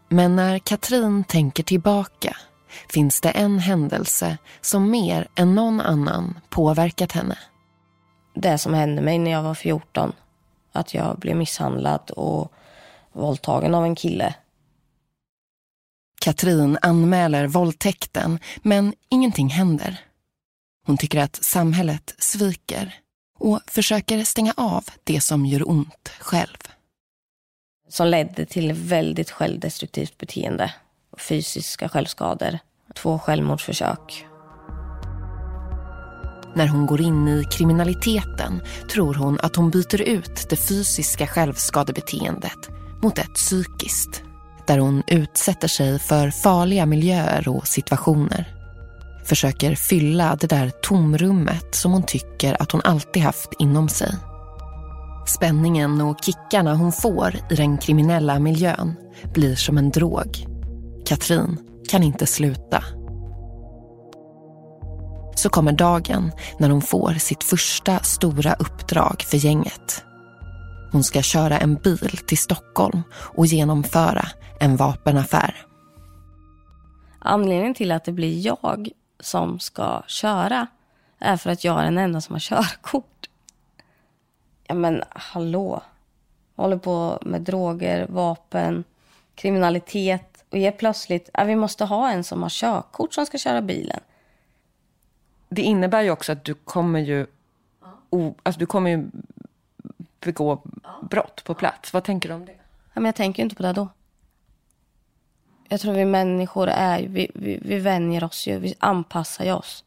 Men 0.10 0.36
när 0.36 0.60
Katrin 0.60 1.24
tänker 1.24 1.64
tillbaka 1.64 2.38
finns 2.90 3.22
det 3.22 3.30
en 3.30 3.60
händelse 3.60 4.38
som 4.62 4.92
mer 4.92 5.28
än 5.36 5.56
någon 5.56 5.82
annan 5.82 6.40
påverkat 6.50 7.12
henne. 7.12 7.38
Det 8.36 8.58
som 8.58 8.74
hände 8.74 9.02
mig 9.02 9.20
när 9.20 9.32
jag 9.32 9.44
var 9.44 9.56
14. 9.56 10.14
Att 10.72 10.94
jag 10.94 11.20
blev 11.20 11.36
misshandlad 11.36 12.12
och 12.12 12.52
våldtagen 13.14 13.76
av 13.76 13.84
en 13.84 13.96
kille. 13.96 14.36
Katrin 16.22 16.78
anmäler 16.82 17.48
våldtäkten, 17.48 18.40
men 18.62 18.94
ingenting 19.10 19.50
händer. 19.50 20.00
Hon 20.86 20.98
tycker 20.98 21.20
att 21.20 21.36
samhället 21.36 22.16
sviker 22.18 22.96
och 23.40 23.60
försöker 23.68 24.24
stänga 24.24 24.54
av 24.58 24.86
det 25.04 25.22
som 25.22 25.46
gör 25.46 25.70
ont 25.70 26.10
själv. 26.20 26.58
Som 27.90 28.08
ledde 28.08 28.46
till 28.46 28.74
väldigt 28.74 29.32
självdestruktivt 29.32 30.18
beteende. 30.18 30.74
Fysiska 31.18 31.90
självskador. 31.90 32.60
Två 32.96 33.20
självmordsförsök. 33.20 34.26
När 36.56 36.68
hon 36.68 36.86
går 36.86 37.02
in 37.02 37.28
i 37.28 37.44
kriminaliteten 37.44 38.62
tror 38.94 39.14
hon 39.14 39.40
att 39.42 39.56
hon 39.56 39.70
byter 39.70 40.02
ut 40.02 40.50
det 40.50 40.56
fysiska 40.56 41.28
självskadebeteendet 41.28 42.70
mot 43.04 43.18
ett 43.18 43.34
psykiskt. 43.34 44.24
Där 44.68 44.78
hon 44.78 45.04
utsätter 45.08 45.68
sig 45.68 46.00
för 46.00 46.30
farliga 46.30 46.86
miljöer 46.86 47.48
och 47.48 47.68
situationer. 47.68 48.56
Försöker 49.26 49.76
fylla 49.76 50.38
det 50.42 50.48
där 50.48 50.70
tomrummet 50.70 51.76
som 51.76 51.92
hon 51.92 52.04
tycker 52.04 52.62
att 52.62 52.72
hon 52.72 52.82
alltid 52.84 53.24
haft 53.24 53.54
inom 53.60 53.90
sig. 53.90 54.16
Spänningen 55.28 56.02
och 56.02 56.18
kickarna 56.24 56.76
hon 56.76 56.92
får 56.92 57.36
i 57.50 57.56
den 57.56 57.78
kriminella 57.78 58.40
miljön 58.40 58.96
blir 59.34 59.56
som 59.56 59.78
en 59.78 59.90
drog. 59.90 60.51
Katrin 61.12 61.58
kan 61.90 62.04
inte 62.04 62.26
sluta. 62.26 62.84
Så 65.36 65.50
kommer 65.50 65.72
dagen 65.72 66.32
när 66.60 66.70
hon 66.70 66.82
får 66.82 67.14
sitt 67.14 67.44
första 67.44 68.00
stora 68.00 68.54
uppdrag 68.54 69.22
för 69.28 69.38
gänget. 69.38 70.04
Hon 70.92 71.04
ska 71.04 71.22
köra 71.22 71.60
en 71.60 71.76
bil 71.76 72.18
till 72.28 72.38
Stockholm 72.38 73.02
och 73.14 73.46
genomföra 73.46 74.28
en 74.60 74.76
vapenaffär. 74.76 75.66
Anledningen 77.20 77.74
till 77.74 77.92
att 77.92 78.04
det 78.04 78.12
blir 78.12 78.46
jag 78.46 78.90
som 79.20 79.60
ska 79.60 80.04
köra 80.08 80.68
är 81.20 81.38
för 81.38 81.50
att 81.50 81.64
jag 81.64 81.80
är 81.80 81.84
den 81.84 81.98
enda 81.98 82.22
som 82.22 82.36
har 82.36 82.40
körkort. 82.40 83.30
Ja 84.68 84.76
men 84.76 85.04
hallå. 85.10 85.82
Jag 86.56 86.64
håller 86.64 86.78
på 86.78 87.20
med 87.22 87.42
droger, 87.42 88.08
vapen, 88.10 88.84
kriminalitet 89.36 90.31
och 90.52 90.58
är 90.58 90.72
plötsligt, 90.72 91.30
ja, 91.34 91.44
vi 91.44 91.56
måste 91.56 91.86
ha 91.86 92.10
en 92.10 92.24
som 92.24 92.42
har 92.42 92.50
körkort 92.50 93.14
som 93.14 93.26
ska 93.26 93.38
köra 93.38 93.62
bilen. 93.62 94.00
Det 95.50 95.62
innebär 95.62 96.02
ju 96.02 96.12
också 96.12 96.32
att 96.32 96.44
du 96.44 96.54
kommer 96.54 97.00
ju, 97.00 97.26
o, 98.10 98.36
alltså 98.44 98.60
du 98.60 98.66
kommer 98.66 98.90
ju 98.90 99.06
begå 100.20 100.64
brott 101.02 101.44
på 101.44 101.54
plats. 101.54 101.94
Vad 101.94 102.04
tänker 102.04 102.30
du 102.30 102.36
om 102.36 102.46
det? 102.46 102.56
Ja, 102.94 103.02
men 103.02 103.06
jag 103.06 103.16
tänker 103.16 103.40
ju 103.40 103.44
inte 103.44 103.56
på 103.56 103.64
det 103.64 103.74
då. 103.74 103.88
Jag 105.68 105.80
tror 105.80 105.94
vi 105.94 106.06
människor 106.06 106.68
är 106.68 107.08
vi, 107.08 107.32
vi, 107.34 107.60
vi 107.62 107.80
vänjer 107.80 108.24
oss 108.24 108.48
ju, 108.48 108.60
vi 108.60 108.76
anpassar 108.80 109.54
oss. 109.54 109.84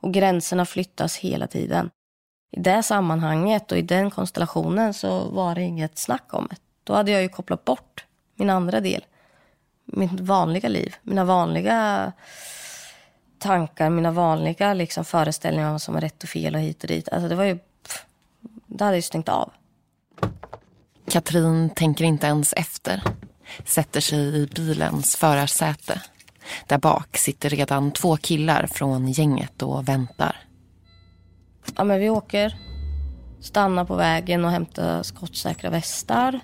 Och 0.00 0.12
gränserna 0.12 0.64
flyttas 0.64 1.16
hela 1.16 1.46
tiden. 1.46 1.90
I 2.50 2.60
det 2.60 2.82
sammanhanget 2.82 3.72
och 3.72 3.78
i 3.78 3.82
den 3.82 4.10
konstellationen 4.10 4.94
så 4.94 5.28
var 5.28 5.54
det 5.54 5.62
inget 5.62 5.98
snack 5.98 6.34
om 6.34 6.46
det. 6.50 6.56
Då 6.84 6.94
hade 6.94 7.10
jag 7.10 7.22
ju 7.22 7.28
kopplat 7.28 7.64
bort 7.64 8.04
min 8.34 8.50
andra 8.50 8.80
del. 8.80 9.04
Mitt 9.86 10.20
vanliga 10.20 10.68
liv, 10.68 10.96
mina 11.02 11.24
vanliga 11.24 12.12
tankar, 13.38 13.90
mina 13.90 14.10
vanliga 14.10 14.74
liksom, 14.74 15.04
föreställningar 15.04 15.66
om 15.66 15.72
vad 15.72 15.82
som 15.82 15.96
är 15.96 16.00
rätt 16.00 16.22
och 16.22 16.28
fel 16.28 16.54
och 16.54 16.60
hit 16.60 16.82
och 16.82 16.88
dit. 16.88 17.08
Alltså 17.08 17.28
det 17.28 17.34
var 17.34 17.44
ju... 17.44 17.58
Pff, 17.58 18.04
det 18.66 18.84
hade 18.84 18.96
jag 18.96 19.04
stängt 19.04 19.28
av. 19.28 19.52
Katrin 21.10 21.70
tänker 21.70 22.04
inte 22.04 22.26
ens 22.26 22.52
efter. 22.52 23.02
Sätter 23.64 24.00
sig 24.00 24.18
i 24.18 24.46
bilens 24.46 25.16
förarsäte. 25.16 26.02
Där 26.66 26.78
bak 26.78 27.16
sitter 27.16 27.50
redan 27.50 27.92
två 27.92 28.16
killar 28.16 28.66
från 28.66 29.08
gänget 29.08 29.62
och 29.62 29.88
väntar. 29.88 30.36
Ja, 31.76 31.84
men 31.84 32.00
vi 32.00 32.10
åker, 32.10 32.58
stannar 33.40 33.84
på 33.84 33.94
vägen 33.94 34.44
och 34.44 34.50
hämtar 34.50 35.02
skottsäkra 35.02 35.70
västar. 35.70 36.40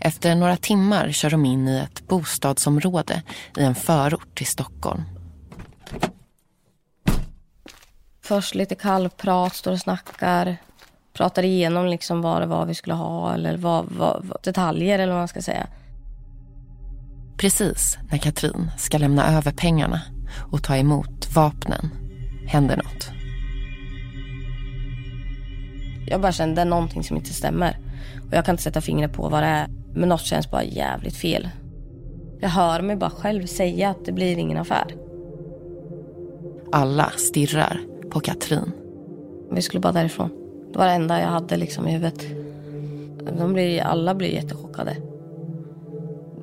Efter 0.00 0.34
några 0.34 0.56
timmar 0.56 1.12
kör 1.12 1.30
de 1.30 1.44
in 1.44 1.68
i 1.68 1.78
ett 1.78 2.08
bostadsområde 2.08 3.22
i 3.56 3.62
en 3.62 3.74
förort 3.74 4.34
till 4.34 4.46
Stockholm. 4.46 5.02
Först 8.22 8.54
lite 8.54 8.74
kallprat, 8.74 9.54
står 9.54 9.72
och 9.72 9.80
snackar. 9.80 10.56
Pratar 11.12 11.42
igenom 11.42 11.86
liksom 11.86 12.22
vad 12.22 12.42
det 12.42 12.46
var 12.46 12.66
vi 12.66 12.74
skulle 12.74 12.94
ha 12.94 13.34
eller 13.34 13.56
vad, 13.56 13.86
vad, 13.88 14.36
detaljer 14.42 14.98
eller 14.98 15.12
vad 15.12 15.20
man 15.20 15.28
ska 15.28 15.42
säga. 15.42 15.66
Precis 17.36 17.98
när 18.10 18.18
Katrin 18.18 18.70
ska 18.78 18.98
lämna 18.98 19.36
över 19.36 19.52
pengarna 19.52 20.00
och 20.52 20.62
ta 20.62 20.76
emot 20.76 21.34
vapnen 21.34 21.90
händer 22.46 22.76
något. 22.76 23.10
Jag 26.06 26.20
bara 26.20 26.32
kände 26.32 26.64
någonting 26.64 27.04
som 27.04 27.16
inte 27.16 27.32
stämmer. 27.32 27.78
Och 28.28 28.36
jag 28.36 28.44
kan 28.44 28.52
inte 28.52 28.62
sätta 28.62 28.80
fingret 28.80 29.12
på 29.12 29.28
vad 29.28 29.42
det 29.42 29.46
är. 29.46 29.79
Men 29.94 30.08
något 30.08 30.20
känns 30.20 30.50
bara 30.50 30.64
jävligt 30.64 31.16
fel. 31.16 31.48
Jag 32.40 32.48
hör 32.48 32.82
mig 32.82 32.96
bara 32.96 33.10
själv 33.10 33.46
säga 33.46 33.90
att 33.90 34.04
det 34.04 34.12
blir 34.12 34.38
ingen 34.38 34.56
affär. 34.56 34.94
Alla 36.72 37.12
stirrar 37.16 37.80
på 38.10 38.20
Katrin. 38.20 38.72
Vi 39.50 39.62
skulle 39.62 39.80
bara 39.80 39.92
därifrån. 39.92 40.30
Det 40.72 40.78
var 40.78 40.86
det 40.86 40.92
enda 40.92 41.20
jag 41.20 41.28
hade 41.28 41.56
liksom 41.56 41.88
i 41.88 41.92
huvudet. 41.92 42.26
De 43.38 43.52
blir, 43.52 43.82
alla 43.82 44.14
blir 44.14 44.28
jättechockade. 44.28 44.96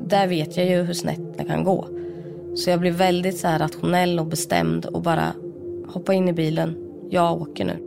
Där 0.02 0.28
vet 0.28 0.58
jag 0.58 0.66
ju 0.66 0.84
hur 0.84 0.94
snett 0.94 1.38
det 1.38 1.44
kan 1.44 1.64
gå. 1.64 1.88
Så 2.56 2.70
jag 2.70 2.80
blir 2.80 2.92
väldigt 2.92 3.38
så 3.38 3.48
rationell 3.48 4.20
och 4.20 4.26
bestämd 4.26 4.86
och 4.86 5.02
bara 5.02 5.34
hoppa 5.88 6.14
in 6.14 6.30
i 6.30 6.34
bilen. 6.34 6.76
Jag 7.10 7.42
åker 7.42 7.66
nu. 7.66 7.87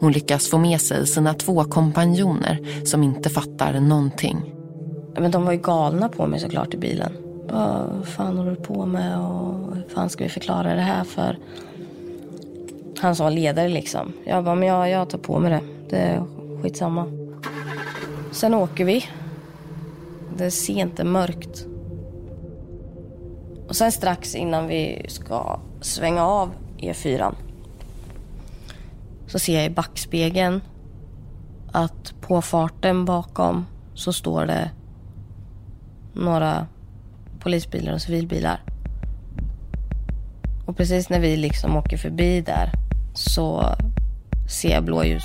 Hon 0.00 0.12
lyckas 0.12 0.50
få 0.50 0.58
med 0.58 0.80
sig 0.80 1.06
sina 1.06 1.34
två 1.34 1.64
kompanjoner 1.64 2.84
som 2.84 3.02
inte 3.02 3.30
fattar 3.30 3.80
någonting. 3.80 4.54
Men 5.18 5.30
de 5.30 5.44
var 5.44 5.52
ju 5.52 5.58
galna 5.58 6.08
på 6.08 6.26
mig 6.26 6.40
såklart 6.40 6.74
i 6.74 6.76
bilen. 6.76 7.12
Vad 7.48 8.08
fan 8.08 8.36
håller 8.36 8.50
du 8.50 8.56
på 8.56 8.86
med 8.86 9.18
och 9.18 9.74
hur 9.76 9.84
fan 9.94 10.10
ska 10.10 10.24
vi 10.24 10.30
förklara 10.30 10.74
det 10.74 10.80
här 10.80 11.04
för? 11.04 11.38
Han 12.98 13.16
som 13.16 13.24
var 13.24 13.30
ledare 13.30 13.68
liksom. 13.68 14.12
Jag 14.24 14.44
bara, 14.44 14.54
men 14.54 14.68
jag, 14.68 14.90
jag 14.90 15.10
tar 15.10 15.18
på 15.18 15.38
mig 15.38 15.50
det. 15.50 15.60
Det 15.90 15.96
är 15.96 16.24
skitsamma. 16.62 17.06
Sen 18.32 18.54
åker 18.54 18.84
vi. 18.84 19.04
Det 20.36 20.44
är 20.44 20.50
sent, 20.50 20.96
det 20.96 21.02
är 21.02 21.06
mörkt. 21.06 21.66
Och 23.68 23.76
sen 23.76 23.92
strax 23.92 24.34
innan 24.34 24.66
vi 24.66 25.06
ska 25.08 25.60
svänga 25.80 26.26
av 26.26 26.50
E4 26.78 27.34
så 29.30 29.38
ser 29.38 29.54
jag 29.54 29.64
i 29.64 29.70
backspegeln 29.70 30.60
att 31.72 32.14
på 32.20 32.42
farten 32.42 33.04
bakom 33.04 33.66
så 33.94 34.12
står 34.12 34.46
det 34.46 34.70
några 36.12 36.66
polisbilar 37.40 37.92
och 37.92 38.02
civilbilar. 38.02 38.62
Och 40.66 40.76
precis 40.76 41.08
när 41.08 41.20
vi 41.20 41.36
liksom 41.36 41.76
åker 41.76 41.96
förbi 41.96 42.40
där 42.40 42.72
så 43.14 43.74
ser 44.48 44.70
jag 44.70 44.84
blåljus. 44.84 45.24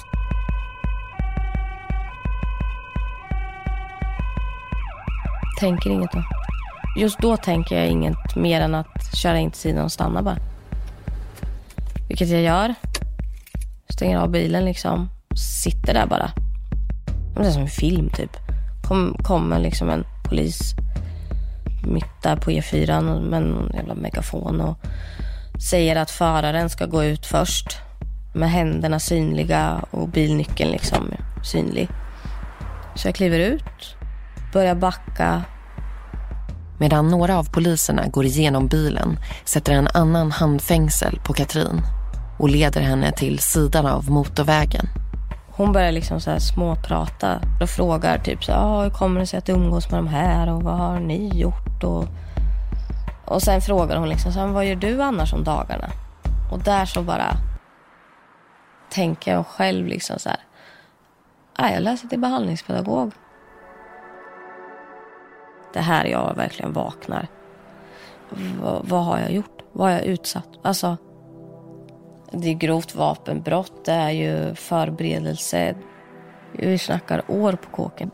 Tänker 5.60 5.90
inget 5.90 6.12
då. 6.12 6.24
Just 6.98 7.20
då 7.20 7.38
tänker 7.38 7.76
jag 7.76 7.88
inget 7.88 8.36
mer 8.36 8.62
än 8.62 8.76
att 8.76 9.16
köra 9.16 9.40
in 9.40 9.52
till 9.52 9.62
sidan 9.62 9.86
och 9.86 9.92
stanna 9.92 10.22
bara. 10.22 10.38
Vilket 12.08 12.30
jag 12.30 12.42
gör. 12.42 12.76
Stänger 13.90 14.18
av 14.18 14.30
bilen 14.30 14.66
liksom. 14.66 15.10
Sitter 15.64 15.94
där 15.94 16.06
bara. 16.06 16.32
Det 17.36 17.48
är 17.48 17.52
som 17.52 17.62
en 17.62 17.68
film 17.68 18.10
typ. 18.10 18.32
Kom, 18.88 19.18
kommer 19.24 19.60
liksom 19.60 19.90
en 19.90 20.04
polis 20.24 20.76
mitt 21.88 22.22
där 22.24 22.36
på 22.36 22.52
E4 22.52 23.20
med 23.22 23.42
en 23.42 23.72
jävla 23.74 23.96
megafon 23.96 24.62
och 24.62 24.78
säger 25.70 25.96
att 25.96 26.12
föraren 26.12 26.70
ska 26.70 26.86
gå 26.86 27.04
ut 27.04 27.26
först 27.26 27.78
med 28.34 28.52
händerna 28.52 29.00
synliga 29.00 29.86
och 29.92 30.10
bilnyckeln 30.10 30.72
liksom 30.72 31.14
synlig. 31.44 31.90
Så 32.96 33.08
jag 33.08 33.16
kliver 33.16 33.40
ut, 33.40 33.96
börjar 34.54 34.76
backa. 34.76 35.44
Medan 36.80 37.08
några 37.08 37.38
av 37.38 37.52
poliserna 37.52 38.08
går 38.08 38.26
igenom 38.26 38.68
bilen 38.68 39.20
sätter 39.46 39.74
en 39.74 39.88
annan 39.94 40.32
handfängsel 40.32 41.20
på 41.26 41.34
Katrin 41.34 41.82
och 42.38 42.50
leder 42.50 42.82
henne 42.82 43.12
till 43.12 43.40
sidan 43.40 43.86
av 43.86 44.10
motorvägen. 44.10 44.86
Hon 45.52 45.72
börjar 45.72 45.92
liksom 45.92 46.22
så 46.22 46.32
här 46.32 46.40
småprata 46.40 47.42
och 47.62 47.70
frågar 47.70 48.18
typ 48.18 48.44
så 48.44 48.52
här... 48.52 48.60
Ah, 48.60 48.84
hur 48.84 48.90
kommer 48.90 49.20
det 49.20 49.28
sig 49.28 49.38
att 49.38 49.46
du 49.46 49.52
umgås 49.52 49.92
med 49.92 50.00
de 50.00 50.08
här 50.08 50.54
och 50.54 50.64
vad 50.64 50.78
har 50.78 51.00
ni 51.00 51.40
gjort? 51.40 51.84
Och, 51.84 52.06
och 53.26 53.42
sen 53.42 53.62
frågar 53.62 53.98
hon 53.98 54.10
liksom 54.10 54.32
så 54.32 54.40
här, 54.40 54.48
vad 54.48 54.66
gör 54.66 54.76
du 54.76 55.02
annars 55.02 55.34
om 55.34 55.44
dagarna? 55.44 55.90
Och 56.52 56.60
där 56.60 56.86
så 56.86 57.02
bara 57.02 57.38
tänker 58.90 59.32
jag 59.32 59.48
själv 59.48 59.88
liksom 59.88 60.20
så 60.20 60.30
här, 60.30 60.40
ah, 61.56 61.70
jag 61.70 61.84
läser 61.84 62.08
till 62.08 62.20
behandlingspedagog. 62.20 63.12
Det 65.74 65.82
här 65.82 66.06
jag 66.06 66.36
verkligen 66.36 66.74
vaknar. 66.74 67.28
V 68.30 68.52
vad 68.82 69.06
har 69.06 69.20
jag 69.20 69.32
gjort? 69.32 69.62
Vad 69.72 69.88
har 69.88 69.94
jag 69.94 70.06
utsatt? 70.06 70.48
Alltså, 70.62 70.98
det 72.36 72.50
är 72.50 72.54
grovt 72.54 72.96
vapenbrott, 72.96 73.86
det 73.86 73.92
är 73.92 74.12
ju 74.12 74.56
förberedelse. 74.56 75.76
Vi 76.52 76.78
snackar 76.78 77.24
år 77.28 77.54
på 77.54 77.70
kåken. 77.70 78.12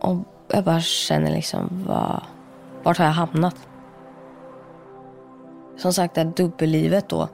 Och 0.00 0.16
jag 0.48 0.64
bara 0.64 0.80
känner 0.80 1.30
liksom, 1.30 1.84
vad, 1.86 2.22
vart 2.82 2.98
har 2.98 3.04
jag 3.04 3.12
hamnat? 3.12 3.68
Som 5.76 5.92
sagt, 5.92 6.14
det 6.14 6.20
här 6.20 6.32
dubbellivet 6.36 7.08
då. 7.08 7.28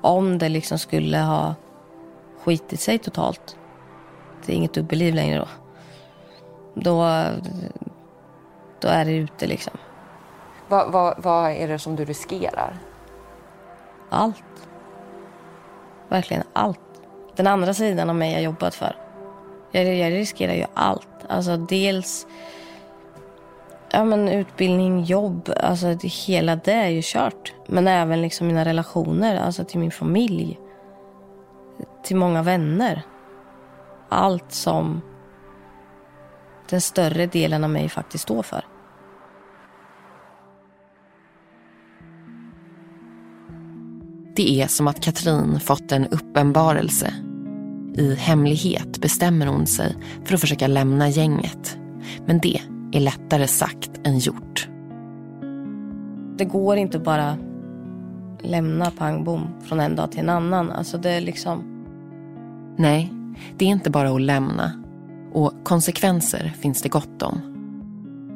Om 0.00 0.38
det 0.38 0.48
liksom 0.48 0.78
skulle 0.78 1.18
ha 1.18 1.54
skitit 2.44 2.80
sig 2.80 2.98
totalt. 2.98 3.56
Det 4.46 4.52
är 4.52 4.56
inget 4.56 4.74
dubbelliv 4.74 5.14
längre 5.14 5.38
då. 5.38 5.48
Då, 6.74 7.24
då 8.80 8.88
är 8.88 9.04
det 9.04 9.12
ute 9.12 9.46
liksom. 9.46 9.72
Vad, 10.68 10.92
vad, 10.92 11.22
vad 11.22 11.50
är 11.50 11.68
det 11.68 11.78
som 11.78 11.96
du 11.96 12.04
riskerar? 12.04 12.78
Allt. 14.10 14.44
Verkligen 16.12 16.42
allt. 16.52 16.80
Den 17.36 17.46
andra 17.46 17.74
sidan 17.74 18.10
av 18.10 18.16
mig 18.16 18.32
jag 18.32 18.42
jobbat 18.42 18.74
för. 18.74 18.96
Jag, 19.70 19.96
jag 19.96 20.12
riskerar 20.12 20.52
ju 20.52 20.64
allt. 20.74 21.08
Alltså 21.28 21.56
dels 21.56 22.26
ja, 23.90 24.04
men 24.04 24.28
utbildning, 24.28 25.04
jobb. 25.04 25.52
Alltså 25.56 25.94
det, 25.94 26.08
hela 26.08 26.56
det 26.56 26.72
är 26.72 26.88
ju 26.88 27.00
kört. 27.04 27.54
Men 27.66 27.88
även 27.88 28.22
liksom 28.22 28.46
mina 28.46 28.64
relationer, 28.64 29.40
alltså 29.40 29.64
till 29.64 29.80
min 29.80 29.90
familj. 29.90 30.58
Till 32.02 32.16
många 32.16 32.42
vänner. 32.42 33.02
Allt 34.08 34.52
som 34.52 35.00
den 36.68 36.80
större 36.80 37.26
delen 37.26 37.64
av 37.64 37.70
mig 37.70 37.88
faktiskt 37.88 38.22
står 38.22 38.42
för. 38.42 38.64
Det 44.36 44.60
är 44.62 44.66
som 44.66 44.88
att 44.88 45.00
Katrin 45.00 45.60
fått 45.60 45.92
en 45.92 46.06
uppenbarelse. 46.06 47.14
I 47.94 48.14
hemlighet 48.14 49.00
bestämmer 49.00 49.46
hon 49.46 49.66
sig 49.66 49.96
för 50.24 50.34
att 50.34 50.40
försöka 50.40 50.66
lämna 50.66 51.08
gänget. 51.08 51.78
Men 52.26 52.38
det 52.38 52.60
är 52.92 53.00
lättare 53.00 53.46
sagt 53.46 53.90
än 54.04 54.18
gjort. 54.18 54.68
Det 56.38 56.44
går 56.44 56.76
inte 56.76 56.98
bara 56.98 57.36
lämna 58.42 58.90
pang 58.90 59.24
bom 59.24 59.48
från 59.62 59.80
en 59.80 59.96
dag 59.96 60.10
till 60.10 60.20
en 60.20 60.28
annan. 60.28 60.70
Alltså 60.70 60.98
det 60.98 61.10
är 61.10 61.20
liksom... 61.20 61.62
Nej, 62.78 63.12
det 63.58 63.64
är 63.64 63.68
inte 63.68 63.90
bara 63.90 64.10
att 64.10 64.20
lämna. 64.20 64.72
Och 65.32 65.52
konsekvenser 65.64 66.52
finns 66.60 66.82
det 66.82 66.88
gott 66.88 67.22
om. 67.22 67.40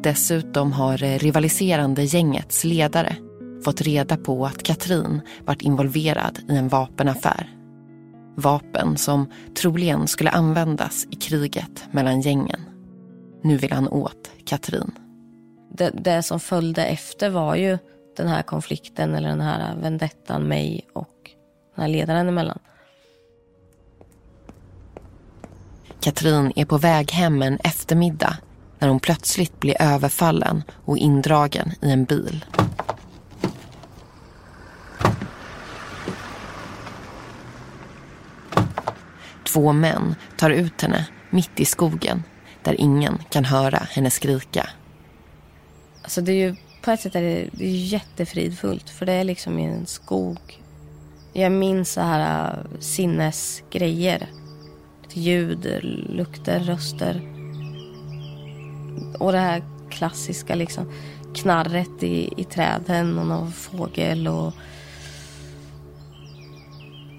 Dessutom 0.02 0.72
har 0.72 0.98
det 0.98 1.18
rivaliserande 1.18 2.04
gängets 2.04 2.64
ledare 2.64 3.16
fått 3.64 3.80
reda 3.80 4.16
på 4.16 4.46
att 4.46 4.62
Katrin 4.62 5.20
varit 5.44 5.62
involverad 5.62 6.38
i 6.48 6.56
en 6.56 6.68
vapenaffär. 6.68 7.50
Vapen 8.36 8.96
som 8.96 9.30
troligen 9.60 10.06
skulle 10.06 10.30
användas 10.30 11.06
i 11.10 11.16
kriget 11.16 11.84
mellan 11.90 12.20
gängen. 12.20 12.60
Nu 13.42 13.56
vill 13.56 13.72
han 13.72 13.88
åt 13.88 14.30
Katrin. 14.44 14.90
Det, 15.72 15.90
det 15.90 16.22
som 16.22 16.40
följde 16.40 16.84
efter 16.84 17.30
var 17.30 17.54
ju 17.54 17.78
den 18.16 18.28
här 18.28 18.42
konflikten 18.42 19.14
eller 19.14 19.28
den 19.28 19.40
här 19.40 19.76
vendettan 19.76 20.42
mig 20.42 20.86
och 20.92 21.30
den 21.74 21.82
här 21.82 21.88
ledaren 21.88 22.28
emellan. 22.28 22.58
Katrin 26.00 26.52
är 26.56 26.64
på 26.64 26.78
väg 26.78 27.10
hem 27.12 27.42
en 27.42 27.56
eftermiddag 27.56 28.36
när 28.78 28.88
hon 28.88 29.00
plötsligt 29.00 29.60
blir 29.60 29.82
överfallen 29.82 30.62
och 30.84 30.98
indragen 30.98 31.72
i 31.82 31.90
en 31.90 32.04
bil. 32.04 32.44
Två 39.46 39.72
män 39.72 40.14
tar 40.36 40.50
ut 40.50 40.82
henne 40.82 41.06
mitt 41.30 41.60
i 41.60 41.64
skogen 41.64 42.22
där 42.62 42.80
ingen 42.80 43.18
kan 43.30 43.44
höra 43.44 43.78
henne 43.78 44.10
skrika. 44.10 44.68
Alltså 46.02 46.20
det 46.20 46.32
är 46.32 46.48
ju, 46.48 46.56
på 46.82 46.90
ett 46.90 47.00
sätt 47.00 47.14
är 47.14 47.22
det, 47.22 47.48
det 47.52 47.64
är 47.64 47.86
jättefridfullt 47.86 48.90
för 48.90 49.06
det 49.06 49.12
är 49.12 49.24
liksom 49.24 49.58
i 49.58 49.64
en 49.64 49.86
skog. 49.86 50.38
Jag 51.32 51.52
minns 51.52 51.92
så 51.92 52.00
här 52.00 52.50
äh, 52.50 52.80
sinnesgrejer. 52.80 54.26
Ljud, 55.12 55.80
lukter, 56.08 56.60
röster. 56.60 57.22
Och 59.18 59.32
det 59.32 59.38
här 59.38 59.62
klassiska 59.90 60.54
liksom 60.54 60.92
knarret 61.34 62.02
i, 62.02 62.32
i 62.36 62.44
träden 62.44 63.18
och 63.18 63.26
någon 63.26 63.52
fågel 63.52 64.28
och 64.28 64.52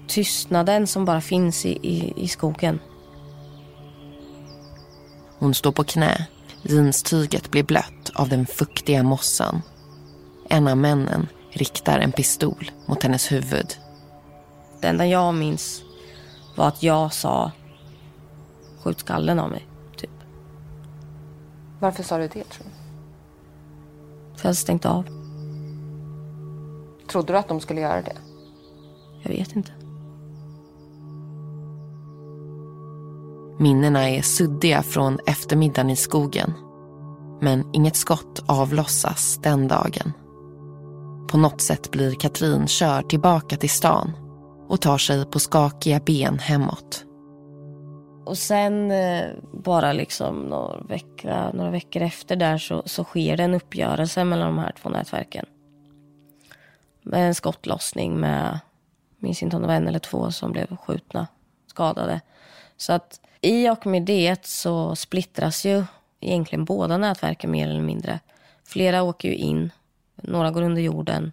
tystnaden 0.08 0.86
som 0.86 1.04
bara 1.04 1.20
finns 1.20 1.66
i, 1.66 1.78
i, 1.82 2.12
i 2.16 2.28
skogen. 2.28 2.78
Hon 5.38 5.54
står 5.54 5.72
på 5.72 5.84
knä. 5.84 6.26
Jeanstyget 6.62 7.50
blir 7.50 7.62
blött 7.62 8.10
av 8.14 8.28
den 8.28 8.46
fuktiga 8.46 9.02
mossan. 9.02 9.62
En 10.48 10.68
av 10.68 10.76
männen 10.76 11.28
riktar 11.50 11.98
en 11.98 12.12
pistol 12.12 12.70
mot 12.86 13.02
hennes 13.02 13.32
huvud. 13.32 13.76
Det 14.80 14.88
enda 14.88 15.06
jag 15.06 15.34
minns 15.34 15.82
var 16.56 16.68
att 16.68 16.82
jag 16.82 17.12
sa 17.12 17.52
skjut 18.80 18.98
skallen 19.00 19.38
av 19.38 19.50
mig, 19.50 19.68
typ. 19.96 20.10
Varför 21.80 22.02
sa 22.02 22.18
du 22.18 22.22
det, 22.22 22.44
tror 22.44 22.64
du? 22.64 22.70
För 24.36 24.44
jag 24.44 24.44
hade 24.44 24.54
stängt 24.54 24.86
av. 24.86 25.04
Trodde 27.10 27.32
du 27.32 27.38
att 27.38 27.48
de 27.48 27.60
skulle 27.60 27.80
göra 27.80 28.02
det? 28.02 28.16
Jag 29.22 29.30
vet 29.30 29.56
inte. 29.56 29.77
Minnena 33.60 34.10
är 34.10 34.22
suddiga 34.22 34.82
från 34.82 35.18
eftermiddagen 35.26 35.90
i 35.90 35.96
skogen. 35.96 36.52
Men 37.40 37.74
inget 37.74 37.96
skott 37.96 38.44
avlossas 38.46 39.38
den 39.42 39.68
dagen. 39.68 40.12
På 41.30 41.38
något 41.38 41.60
sätt 41.60 41.90
blir 41.90 42.14
Katrin 42.14 42.66
körd 42.66 43.08
tillbaka 43.08 43.56
till 43.56 43.70
stan 43.70 44.12
och 44.68 44.80
tar 44.80 44.98
sig 44.98 45.26
på 45.26 45.38
skakiga 45.38 46.00
ben 46.00 46.38
hemåt. 46.38 47.04
Och 48.24 48.38
sen 48.38 48.90
eh, 48.90 49.24
bara 49.52 49.92
liksom 49.92 50.36
några 50.36 50.80
veckor, 50.80 51.52
några 51.52 51.70
veckor 51.70 52.02
efter 52.02 52.36
där 52.36 52.58
så, 52.58 52.82
så 52.86 53.04
sker 53.04 53.36
det 53.36 53.42
en 53.42 53.54
uppgörelse 53.54 54.24
mellan 54.24 54.46
de 54.46 54.58
här 54.58 54.74
två 54.82 54.88
nätverken. 54.88 55.46
Med 57.02 57.26
en 57.26 57.34
skottlossning 57.34 58.20
med, 58.20 58.58
minns 59.18 59.42
inte 59.42 59.56
om 59.56 59.62
det 59.62 59.68
var 59.68 59.74
en 59.74 59.88
eller 59.88 59.98
två 59.98 60.30
som 60.30 60.52
blev 60.52 60.76
skjutna, 60.76 61.26
skadade. 61.66 62.20
Så 62.76 62.92
att 62.92 63.20
i 63.40 63.70
och 63.70 63.86
med 63.86 64.02
det 64.02 64.46
så 64.46 64.96
splittras 64.96 65.66
ju 65.66 65.84
egentligen 66.20 66.64
båda 66.64 66.96
nätverken 66.96 67.50
mer 67.50 67.68
eller 67.68 67.80
mindre. 67.80 68.20
Flera 68.64 69.02
åker 69.02 69.28
ju 69.28 69.34
in, 69.34 69.70
några 70.22 70.50
går 70.50 70.62
under 70.62 70.82
jorden. 70.82 71.32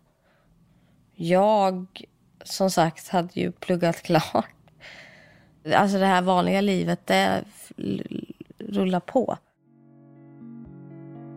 Jag, 1.16 1.88
som 2.44 2.72
sagt, 2.72 3.08
hade 3.08 3.40
ju 3.40 3.52
pluggat 3.52 4.02
klart. 4.04 4.46
Alltså 5.76 5.98
det 5.98 6.06
här 6.06 6.22
vanliga 6.22 6.62
livet, 6.62 7.08
det 7.08 7.44
rullar 8.58 9.00
på. 9.00 9.38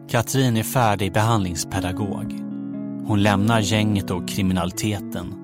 Katrin 0.09 0.57
är 0.57 0.63
färdig 0.63 1.13
behandlingspedagog. 1.13 2.33
Hon 3.07 3.23
lämnar 3.23 3.61
gänget 3.61 4.11
och 4.11 4.29
kriminaliteten. 4.29 5.38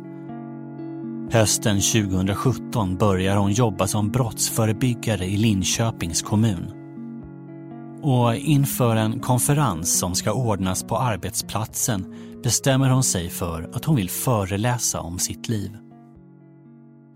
Hösten 1.35 1.81
2017 1.81 2.97
börjar 2.97 3.37
hon 3.37 3.53
jobba 3.53 3.87
som 3.87 4.11
brottsförebyggare 4.11 5.25
i 5.25 5.37
Linköpings 5.37 6.23
kommun. 6.23 6.73
Och 8.03 8.35
inför 8.35 8.97
en 8.97 9.21
konferens 9.21 9.99
som 9.99 10.15
ska 10.15 10.33
ordnas 10.33 10.85
på 10.85 10.99
arbetsplatsen 10.99 12.15
bestämmer 12.43 12.91
hon 12.91 13.03
sig 13.03 13.31
för 13.31 13.71
att 13.75 13.85
hon 13.85 13.97
vill 13.97 14.11
föreläsa 14.11 15.01
om 15.01 15.19
sitt 15.19 15.49
liv. 15.49 15.79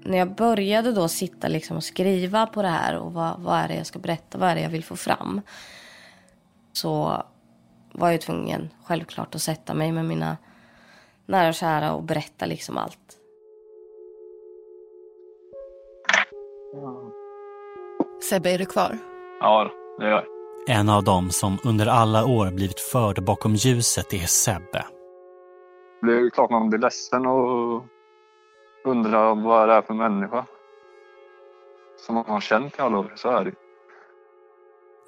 När 0.04 0.18
jag 0.18 0.34
började 0.34 0.92
då 0.92 1.08
sitta 1.08 1.48
liksom 1.48 1.76
och 1.76 1.84
skriva 1.84 2.46
på 2.46 2.62
det 2.62 2.68
här 2.68 2.96
och 2.96 3.12
vad, 3.12 3.40
vad 3.40 3.58
är 3.58 3.68
det 3.68 3.74
jag 3.74 3.86
ska 3.86 3.98
berätta, 3.98 4.38
vad 4.38 4.50
är 4.50 4.54
det 4.54 4.62
jag 4.62 4.70
vill 4.70 4.84
få 4.84 4.96
fram. 4.96 5.40
Så 6.72 7.22
var 7.92 8.10
jag 8.10 8.20
tvungen 8.20 8.68
självklart 8.84 9.34
att 9.34 9.42
sätta 9.42 9.74
mig 9.74 9.92
med 9.92 10.04
mina 10.04 10.36
nära 11.26 11.48
och 11.48 11.54
kära 11.54 11.92
och 11.92 12.02
berätta 12.02 12.46
liksom 12.46 12.78
allt. 12.78 13.17
Sebbe, 18.20 18.50
är 18.50 18.58
du 18.58 18.66
kvar? 18.66 18.98
Ja, 19.40 19.70
det 19.98 20.04
gör 20.04 20.12
jag. 20.12 20.24
En 20.78 20.88
av 20.88 21.04
dem 21.04 21.30
som 21.30 21.58
under 21.64 21.86
alla 21.86 22.26
år 22.26 22.50
blivit 22.50 22.80
förd 22.80 23.24
bakom 23.24 23.54
ljuset 23.54 24.12
är 24.12 24.26
Sebbe. 24.26 24.84
Det 26.02 26.12
är 26.12 26.30
klart 26.30 26.50
man 26.50 26.68
blir 26.70 26.78
ledsen 26.78 27.26
och 27.26 27.82
undrar 28.84 29.44
vad 29.44 29.68
det 29.68 29.74
är 29.74 29.82
för 29.82 29.94
människa. 29.94 30.46
Som 32.06 32.14
man 32.14 32.24
har 32.26 32.40
känt 32.40 32.78
i 32.78 32.82
alla 32.82 32.98
år, 32.98 33.12
så 33.16 33.28
är 33.28 33.44
det 33.44 33.52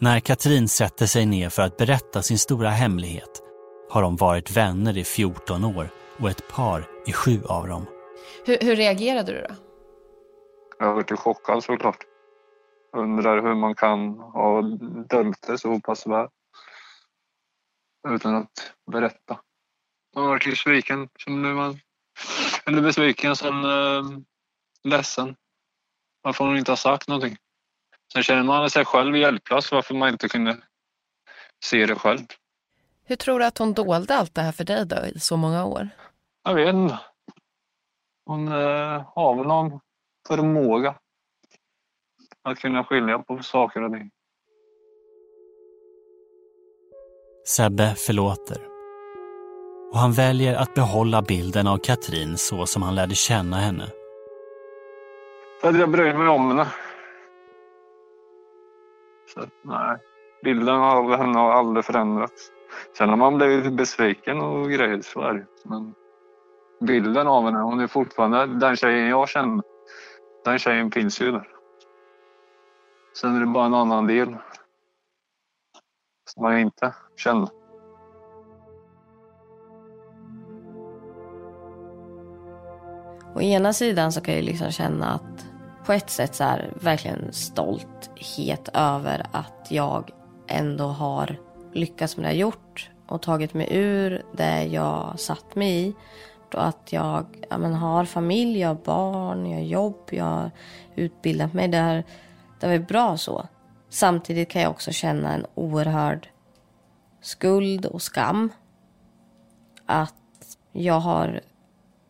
När 0.01 0.21
Katrin 0.21 0.69
sätter 0.69 1.07
sig 1.07 1.27
ner 1.27 1.49
för 1.49 1.63
att 1.63 1.77
berätta 1.77 2.23
sin 2.23 2.39
stora 2.39 2.69
hemlighet 2.69 3.43
har 3.91 4.03
de 4.03 4.17
varit 4.17 4.57
vänner 4.57 4.99
i 4.99 5.05
14 5.05 5.65
år 5.65 5.89
och 6.21 6.31
ett 6.31 6.49
par 6.49 6.89
i 7.07 7.13
sju 7.13 7.41
av 7.49 7.69
dem. 7.69 7.87
Hur, 8.45 8.59
hur 8.61 8.77
reagerade 8.77 9.33
du 9.33 9.41
då? 9.41 9.55
Jag 10.79 10.93
var 10.93 10.99
lite 10.99 11.17
chockad 11.17 11.65
såklart. 11.65 12.05
Undrar 12.93 13.43
hur 13.43 13.55
man 13.55 13.75
kan 13.75 14.19
ha 14.19 14.63
dömt 15.09 15.43
det 15.47 15.59
så 15.59 15.81
pass 15.81 16.07
väl. 16.07 16.29
Utan 18.09 18.35
att 18.35 18.73
berätta. 18.93 19.41
Man 20.15 20.27
varit 20.27 20.45
besviken. 20.45 21.09
Som 21.19 21.43
nu 21.43 21.55
man, 21.55 21.81
eller 22.67 22.83
besviken, 22.83 23.37
sen 23.37 23.65
eh, 23.65 24.03
ledsen. 24.85 25.37
Varför 26.23 26.45
hon 26.45 26.57
inte 26.57 26.71
har 26.71 26.77
sagt 26.77 27.09
någonting. 27.09 27.37
Sen 28.13 28.23
känner 28.23 28.43
man 28.43 28.71
sig 28.71 28.85
själv 28.85 29.17
hjälplös 29.17 29.73
varför 29.73 29.95
man 29.95 30.09
inte 30.09 30.29
kunde 30.29 30.57
se 31.65 31.87
det 31.87 31.95
själv. 31.95 32.27
Hur 33.05 33.17
tror 33.17 33.39
du 33.39 33.45
att 33.45 33.59
hon 33.59 33.75
dolde 33.75 34.17
allt 34.17 34.35
det 34.35 34.43
här 34.43 34.53
för 34.53 34.65
dig 34.65 34.87
då 34.87 34.97
i 34.97 35.21
så 35.21 35.37
många 35.37 35.65
år? 35.65 35.89
Jag 36.43 36.55
vet 36.55 36.75
inte. 36.75 36.99
Hon 38.27 38.49
eh, 38.49 39.13
har 39.15 39.37
väl 39.37 39.47
någon 39.47 39.81
förmåga 40.29 40.95
att 42.45 42.59
kunna 42.59 42.85
skilja 42.85 43.19
på 43.19 43.39
saker 43.39 43.83
och 43.83 43.93
ting. 43.93 44.11
Sebbe 47.47 47.95
förlåter. 48.07 48.59
Och 49.93 49.99
han 49.99 50.13
väljer 50.13 50.57
att 50.57 50.75
behålla 50.75 51.23
bilden 51.23 51.67
av 51.67 51.79
Katrin 51.79 52.37
så 52.37 52.67
som 52.67 52.83
han 52.83 52.95
lärde 52.95 53.15
känna 53.15 53.57
henne. 53.57 53.85
För 55.61 55.69
att 55.69 55.79
jag 55.79 55.91
bryr 55.91 56.15
mig 56.15 56.29
om 56.29 56.49
henne. 56.49 56.67
Så 59.35 59.41
nej, 59.63 59.97
bilden 60.45 60.75
av 60.75 61.17
henne 61.17 61.39
har 61.39 61.53
aldrig 61.53 61.85
förändrats. 61.85 62.51
Sen 62.99 63.09
har 63.09 63.17
man 63.17 63.37
blivit 63.39 63.73
besviken 63.73 64.41
och 64.41 64.71
grejer, 64.71 65.01
så 65.03 65.21
är. 65.21 65.47
Men 65.65 65.95
bilden 66.87 67.27
av 67.27 67.45
henne, 67.45 67.59
hon 67.59 67.81
är 67.81 67.87
fortfarande 67.87 68.47
den 68.47 68.77
tjejen 68.77 69.09
jag 69.09 69.29
känner. 69.29 69.63
Den 70.45 70.59
tjejen 70.59 70.91
finns 70.91 71.21
ju 71.21 71.33
där. 71.33 71.60
Sen 73.17 73.37
är 73.37 73.41
det 73.41 73.47
bara 73.47 73.67
en 73.67 73.75
annan 73.75 74.07
del 74.07 74.37
som 76.35 76.45
jag 76.45 76.61
inte 76.61 76.95
känner. 77.17 77.49
Å 83.35 83.41
ena 83.41 83.73
sidan 83.73 84.13
så 84.13 84.21
kan 84.21 84.35
jag 84.35 84.45
liksom 84.45 84.71
känna 84.71 85.07
att 85.15 85.47
på 85.87 85.93
ett 85.93 86.11
sätt 86.11 86.35
så 86.35 86.45
här 86.45 86.73
verkligen 86.81 87.33
stolthet 87.33 88.69
över 88.75 89.27
att 89.33 89.67
jag 89.71 90.11
ändå 90.49 90.85
har 90.85 91.37
lyckats 91.73 92.17
med 92.17 92.25
det 92.25 92.29
jag 92.29 92.39
gjort 92.39 92.91
och 93.07 93.23
tagit 93.23 93.55
mig 93.55 93.69
ur 93.71 94.23
det 94.33 94.65
jag 94.65 95.21
satt 95.21 95.55
mig 95.55 95.89
i. 95.89 95.95
och 96.55 96.67
att 96.67 96.93
jag 96.93 97.27
ja, 97.51 97.59
men, 97.59 97.75
har 97.75 98.05
familj, 98.05 98.61
jag 98.61 98.69
har 98.69 98.75
barn, 98.75 99.47
jag 99.47 99.59
har 99.59 99.65
jobb, 99.65 100.09
jag 100.11 100.25
har 100.25 100.51
utbildat 100.95 101.53
mig. 101.53 101.69
Det, 101.69 102.05
det 102.61 102.69
var 102.69 102.79
bra 102.79 103.17
så. 103.17 103.49
Samtidigt 103.89 104.49
kan 104.49 104.63
jag 104.63 104.71
också 104.71 104.93
känna 104.93 105.35
en 105.35 105.47
oerhörd 105.55 106.29
skuld 107.21 107.87
och 107.87 108.03
skam. 108.03 108.53
Att 109.87 110.15
jag 110.73 111.01
har 111.01 111.41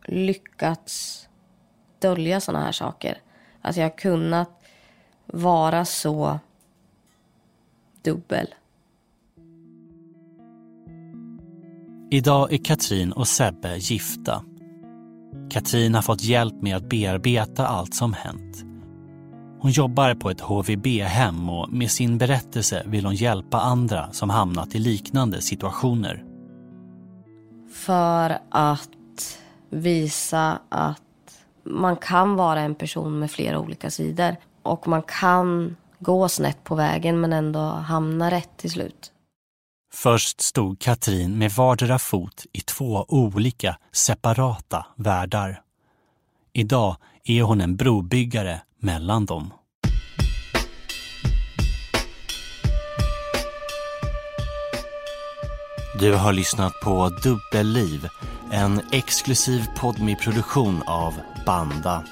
lyckats 0.05 1.27
dölja 1.99 2.39
såna 2.39 2.59
här 2.63 2.71
saker. 2.71 3.17
Att 3.61 3.77
jag 3.77 3.83
har 3.83 3.97
kunnat 3.97 4.49
vara 5.25 5.85
så 5.85 6.39
dubbel. 8.01 8.47
Idag 12.11 12.53
är 12.53 12.63
Katrin 12.63 13.11
och 13.11 13.27
Sebbe 13.27 13.77
gifta. 13.77 14.43
Katrin 15.49 15.95
har 15.95 16.01
fått 16.01 16.23
hjälp 16.23 16.61
med 16.61 16.75
att 16.75 16.89
bearbeta 16.89 17.67
allt 17.67 17.95
som 17.95 18.13
hänt. 18.13 18.70
Hon 19.61 19.71
jobbar 19.71 20.15
på 20.15 20.29
ett 20.29 20.41
HVB-hem 20.41 21.49
och 21.49 21.69
med 21.69 21.91
sin 21.91 22.17
berättelse 22.17 22.83
vill 22.85 23.05
hon 23.05 23.15
hjälpa 23.15 23.59
andra 23.59 24.11
som 24.11 24.29
hamnat 24.29 24.75
i 24.75 24.79
liknande 24.79 25.41
situationer. 25.41 26.23
För 27.73 28.39
att 28.49 29.39
visa 29.69 30.59
att 30.69 31.01
man 31.63 31.95
kan 31.95 32.35
vara 32.35 32.61
en 32.61 32.75
person 32.75 33.19
med 33.19 33.31
flera 33.31 33.59
olika 33.59 33.89
sidor. 33.91 34.35
Och 34.63 34.87
man 34.87 35.01
kan 35.01 35.75
gå 35.99 36.29
snett 36.29 36.63
på 36.63 36.75
vägen 36.75 37.21
men 37.21 37.33
ändå 37.33 37.59
hamna 37.59 38.31
rätt 38.31 38.57
till 38.57 38.71
slut. 38.71 39.11
Först 39.93 40.41
stod 40.41 40.79
Katrin 40.79 41.37
med 41.37 41.51
vardera 41.51 41.99
fot 41.99 42.45
i 42.53 42.59
två 42.59 43.05
olika 43.07 43.77
separata 43.91 44.85
världar. 44.95 45.61
Idag 46.53 46.95
är 47.23 47.41
hon 47.41 47.61
en 47.61 47.75
brobyggare 47.75 48.61
mellan 48.81 49.25
dem. 49.25 49.53
Du 55.99 56.13
har 56.13 56.33
lyssnat 56.33 56.73
på 56.83 57.09
Dubbelliv, 57.09 58.07
en 58.51 58.81
exklusiv 58.91 59.65
podmi-produktion 59.77 60.83
av 60.87 61.13
Banda. 61.45 62.03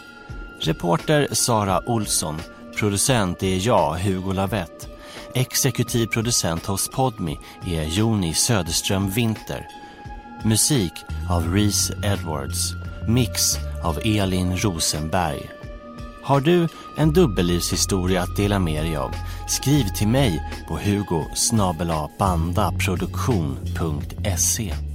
Reporter 0.59 1.27
Sara 1.31 1.81
Olsson, 1.85 2.41
producent 2.75 3.43
är 3.43 3.67
jag, 3.67 3.95
Hugo 3.95 4.31
Lavett. 4.31 4.87
Exekutiv 5.33 6.07
producent 6.07 6.65
hos 6.65 6.89
Podmi 6.89 7.39
är 7.65 7.83
Joni 7.83 8.33
Söderström 8.33 9.09
Winter. 9.09 9.67
Musik 10.43 10.93
av 11.29 11.53
Reese 11.53 11.91
Edwards. 12.03 12.73
Mix 13.07 13.57
av 13.83 13.99
Elin 14.03 14.57
Rosenberg. 14.57 15.58
Har 16.29 16.39
du 16.39 16.67
en 16.97 17.13
dubbellivshistoria 17.13 18.21
att 18.21 18.35
dela 18.35 18.59
med 18.59 18.85
dig 18.85 18.95
av? 18.95 19.11
Skriv 19.47 19.83
till 19.83 20.07
mig 20.07 20.43
på 20.67 20.77
hugo 20.77 21.25
bandaproduktion.se 22.19 24.88